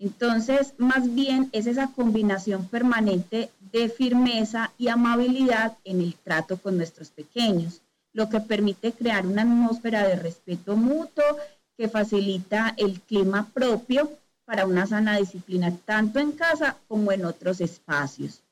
[0.03, 6.77] entonces, más bien es esa combinación permanente de firmeza y amabilidad en el trato con
[6.77, 7.83] nuestros pequeños,
[8.13, 11.23] lo que permite crear una atmósfera de respeto mutuo
[11.77, 14.11] que facilita el clima propio
[14.45, 18.43] para una sana disciplina tanto en casa como en otros espacios.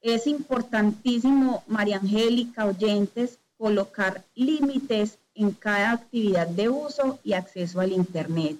[0.00, 7.90] Es importantísimo, María Angélica, oyentes, colocar límites en cada actividad de uso y acceso al
[7.90, 8.56] Internet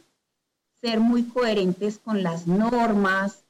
[0.81, 3.45] ser muy coherentes con las normas,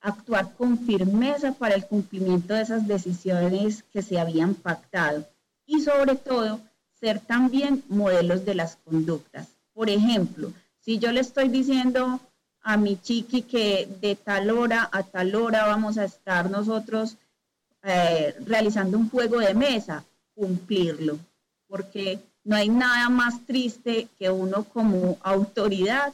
[0.00, 5.26] actuar con firmeza para el cumplimiento de esas decisiones que se habían pactado
[5.66, 6.60] y sobre todo
[6.98, 9.48] ser también modelos de las conductas.
[9.72, 12.20] Por ejemplo, si yo le estoy diciendo
[12.62, 17.16] a mi chiqui que de tal hora a tal hora vamos a estar nosotros
[17.82, 20.04] eh, realizando un juego de mesa,
[20.34, 21.18] cumplirlo,
[21.66, 26.12] porque no hay nada más triste que uno como autoridad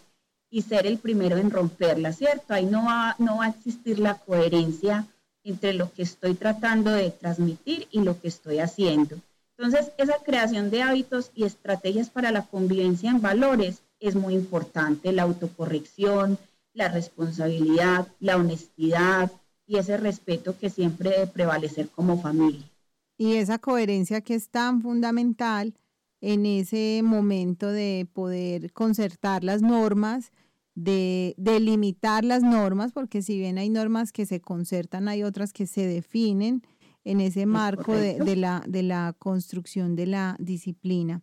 [0.51, 2.55] y ser el primero en romperla, ¿cierto?
[2.55, 5.07] Ahí no va, no va a existir la coherencia
[5.45, 9.17] entre lo que estoy tratando de transmitir y lo que estoy haciendo.
[9.57, 15.13] Entonces, esa creación de hábitos y estrategias para la convivencia en valores es muy importante,
[15.13, 16.39] la autocorrección,
[16.75, 19.31] la responsabilidad, la honestidad
[19.67, 22.69] y ese respeto que siempre debe prevalecer como familia.
[23.17, 25.75] Y esa coherencia que es tan fundamental
[26.21, 30.33] en ese momento de poder concertar las normas,
[30.75, 35.67] de delimitar las normas, porque si bien hay normas que se concertan, hay otras que
[35.67, 36.63] se definen
[37.05, 41.23] en ese marco de, la, de la construcción de la disciplina.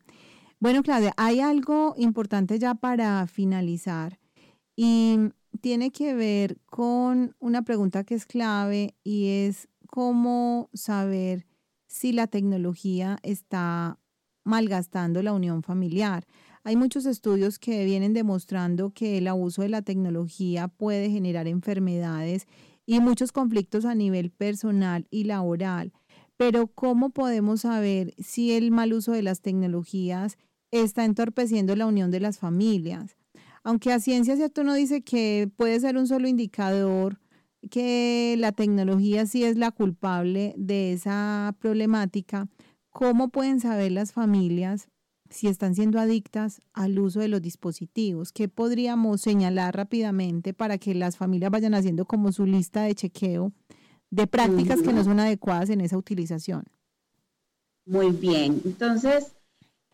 [0.59, 4.17] Bueno, Claudia, hay algo importante ya para finalizar
[4.75, 5.17] y
[5.61, 11.45] tiene que ver con una pregunta que es clave y es cómo saber
[11.87, 13.99] si la tecnología está
[14.43, 16.25] malgastando la unión familiar.
[16.63, 22.47] Hay muchos estudios que vienen demostrando que el abuso de la tecnología puede generar enfermedades
[22.85, 25.93] y muchos conflictos a nivel personal y laboral.
[26.37, 30.37] Pero ¿cómo podemos saber si el mal uso de las tecnologías
[30.71, 33.17] está entorpeciendo la unión de las familias?
[33.63, 37.19] Aunque a ciencia cierto uno dice que puede ser un solo indicador,
[37.69, 42.49] que la tecnología sí es la culpable de esa problemática,
[42.93, 44.87] ¿Cómo pueden saber las familias
[45.27, 48.31] si están siendo adictas al uso de los dispositivos?
[48.31, 53.51] ¿Qué podríamos señalar rápidamente para que las familias vayan haciendo como su lista de chequeo
[54.11, 56.65] de prácticas que no son adecuadas en esa utilización?
[57.87, 59.33] Muy bien, entonces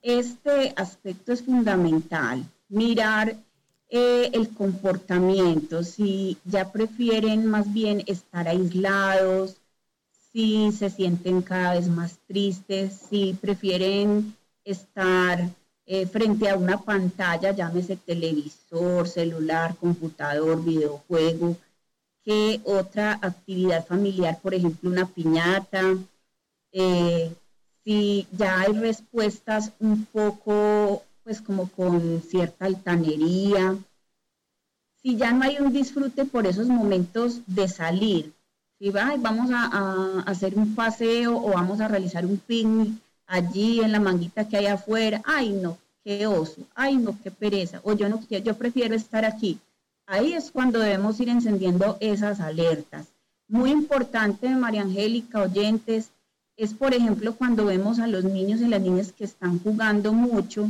[0.01, 3.37] este aspecto es fundamental, mirar
[3.89, 9.55] eh, el comportamiento, si ya prefieren más bien estar aislados,
[10.31, 15.49] si se sienten cada vez más tristes, si prefieren estar
[15.85, 21.57] eh, frente a una pantalla, llámese televisor, celular, computador, videojuego,
[22.23, 25.97] que otra actividad familiar, por ejemplo, una piñata,
[26.71, 27.33] eh,
[27.83, 33.77] si ya hay respuestas un poco pues como con cierta altanería.
[35.01, 38.33] Si ya no hay un disfrute por esos momentos de salir,
[38.79, 42.93] si va, vamos a, hacer un paseo o vamos a realizar un picnic
[43.27, 47.81] allí en la manguita que hay afuera, ay no, qué oso, ay no, qué pereza,
[47.83, 49.59] o yo no quiero, yo prefiero estar aquí.
[50.05, 53.07] Ahí es cuando debemos ir encendiendo esas alertas.
[53.47, 56.09] Muy importante, María Angélica, oyentes,
[56.55, 60.69] es por ejemplo cuando vemos a los niños y las niñas que están jugando mucho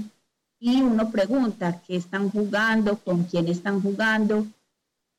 [0.59, 4.45] y uno pregunta qué están jugando, con quién están jugando.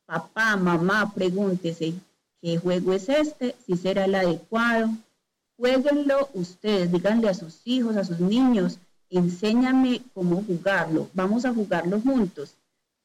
[0.06, 1.94] Papá, mamá, pregúntese
[2.40, 4.90] qué juego es este, si será el adecuado.
[5.56, 8.78] Jueguenlo ustedes, díganle a sus hijos, a sus niños,
[9.10, 12.54] enséñame cómo jugarlo, vamos a jugarlo juntos,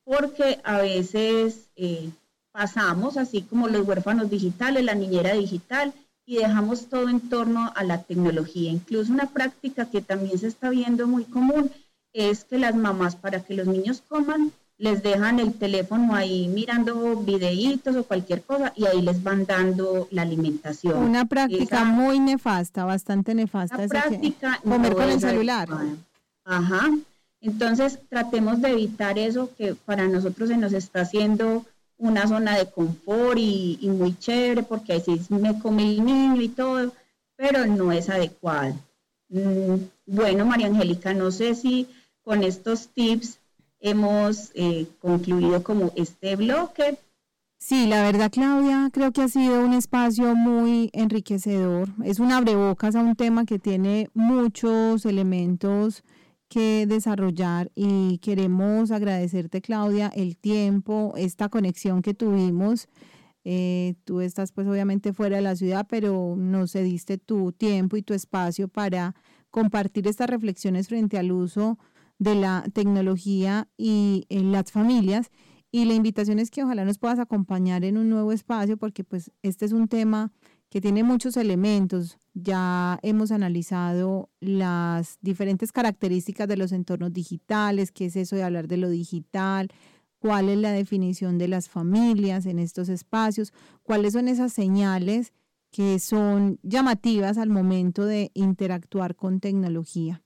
[0.05, 2.09] porque a veces eh,
[2.51, 5.93] pasamos, así como los huérfanos digitales, la niñera digital,
[6.25, 8.71] y dejamos todo en torno a la tecnología.
[8.71, 11.71] Incluso una práctica que también se está viendo muy común
[12.13, 17.15] es que las mamás para que los niños coman les dejan el teléfono ahí mirando
[17.17, 20.97] videitos o cualquier cosa y ahí les van dando la alimentación.
[20.97, 23.77] Una práctica muy nefasta, bastante nefasta.
[23.77, 25.69] Una práctica comer con el celular.
[26.43, 26.91] Ajá.
[27.39, 31.65] Entonces tratemos de evitar eso que para nosotros se nos está haciendo
[31.97, 36.49] una zona de confort y, y muy chévere porque así me come el niño y
[36.49, 36.91] todo,
[37.37, 38.75] pero no es adecuado.
[39.29, 41.87] Mm, bueno, María Angélica, no sé si
[42.23, 43.39] con estos tips
[43.85, 46.97] hemos eh, concluido como este bloque.
[47.59, 51.89] Sí, la verdad, Claudia, creo que ha sido un espacio muy enriquecedor.
[52.03, 56.03] Es un abrebocas a un tema que tiene muchos elementos
[56.47, 62.87] que desarrollar y queremos agradecerte, Claudia, el tiempo, esta conexión que tuvimos.
[63.43, 68.01] Eh, tú estás pues obviamente fuera de la ciudad, pero nos cediste tu tiempo y
[68.01, 69.13] tu espacio para
[69.51, 71.77] compartir estas reflexiones frente al uso
[72.17, 75.31] de la tecnología y en las familias.
[75.71, 79.31] Y la invitación es que ojalá nos puedas acompañar en un nuevo espacio porque pues
[79.41, 80.31] este es un tema
[80.69, 82.17] que tiene muchos elementos.
[82.33, 88.67] Ya hemos analizado las diferentes características de los entornos digitales, qué es eso de hablar
[88.67, 89.69] de lo digital,
[90.19, 93.53] cuál es la definición de las familias en estos espacios,
[93.83, 95.33] cuáles son esas señales
[95.71, 100.24] que son llamativas al momento de interactuar con tecnología.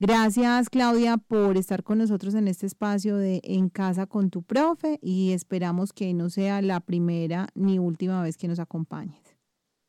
[0.00, 5.00] Gracias Claudia por estar con nosotros en este espacio de En casa con tu profe
[5.02, 9.20] y esperamos que no sea la primera ni última vez que nos acompañes.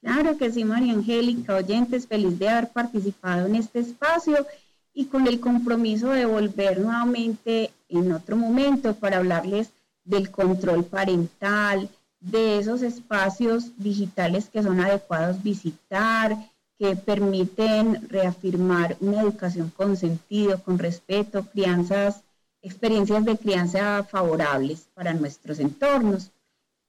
[0.02, 4.48] Claro que sí, María Angélica, oyentes, feliz de haber participado en este espacio
[4.96, 9.70] y con el compromiso de volver nuevamente en otro momento para hablarles
[10.06, 11.88] del control parental,
[12.20, 16.36] de esos espacios digitales que son adecuados visitar,
[16.80, 22.24] que permiten reafirmar una educación con sentido, con respeto, crianzas,
[22.62, 26.32] experiencias de crianza favorables para nuestros entornos.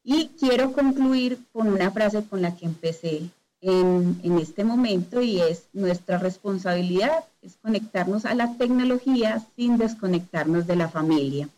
[0.04, 3.30] Y quiero concluir con una frase con la que empecé
[3.60, 10.66] en, en, este momento y es nuestra responsabilidad es conectarnos a la tecnología sin desconectarnos
[10.66, 11.48] de la familia.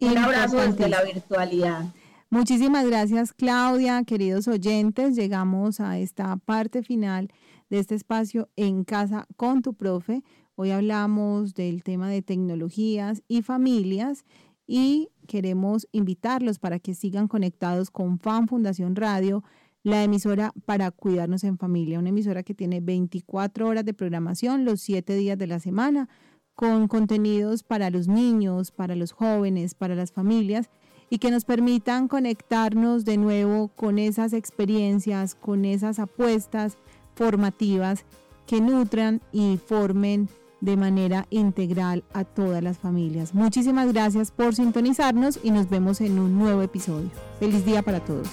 [0.00, 1.86] Un abrazo desde la virtualidad.
[2.30, 5.16] Muchísimas gracias Claudia, queridos oyentes.
[5.16, 7.30] Llegamos a esta parte final
[7.70, 10.22] de este espacio en casa con tu profe.
[10.54, 14.24] Hoy hablamos del tema de tecnologías y familias
[14.66, 19.42] y queremos invitarlos para que sigan conectados con Fan Fundación Radio,
[19.82, 24.80] la emisora para cuidarnos en familia, una emisora que tiene 24 horas de programación los
[24.80, 26.08] 7 días de la semana
[26.54, 30.70] con contenidos para los niños, para los jóvenes, para las familias
[31.10, 36.78] y que nos permitan conectarnos de nuevo con esas experiencias, con esas apuestas
[37.14, 38.04] formativas
[38.46, 40.28] que nutran y formen
[40.60, 43.34] de manera integral a todas las familias.
[43.34, 47.10] Muchísimas gracias por sintonizarnos y nos vemos en un nuevo episodio.
[47.38, 48.28] Feliz día para todos.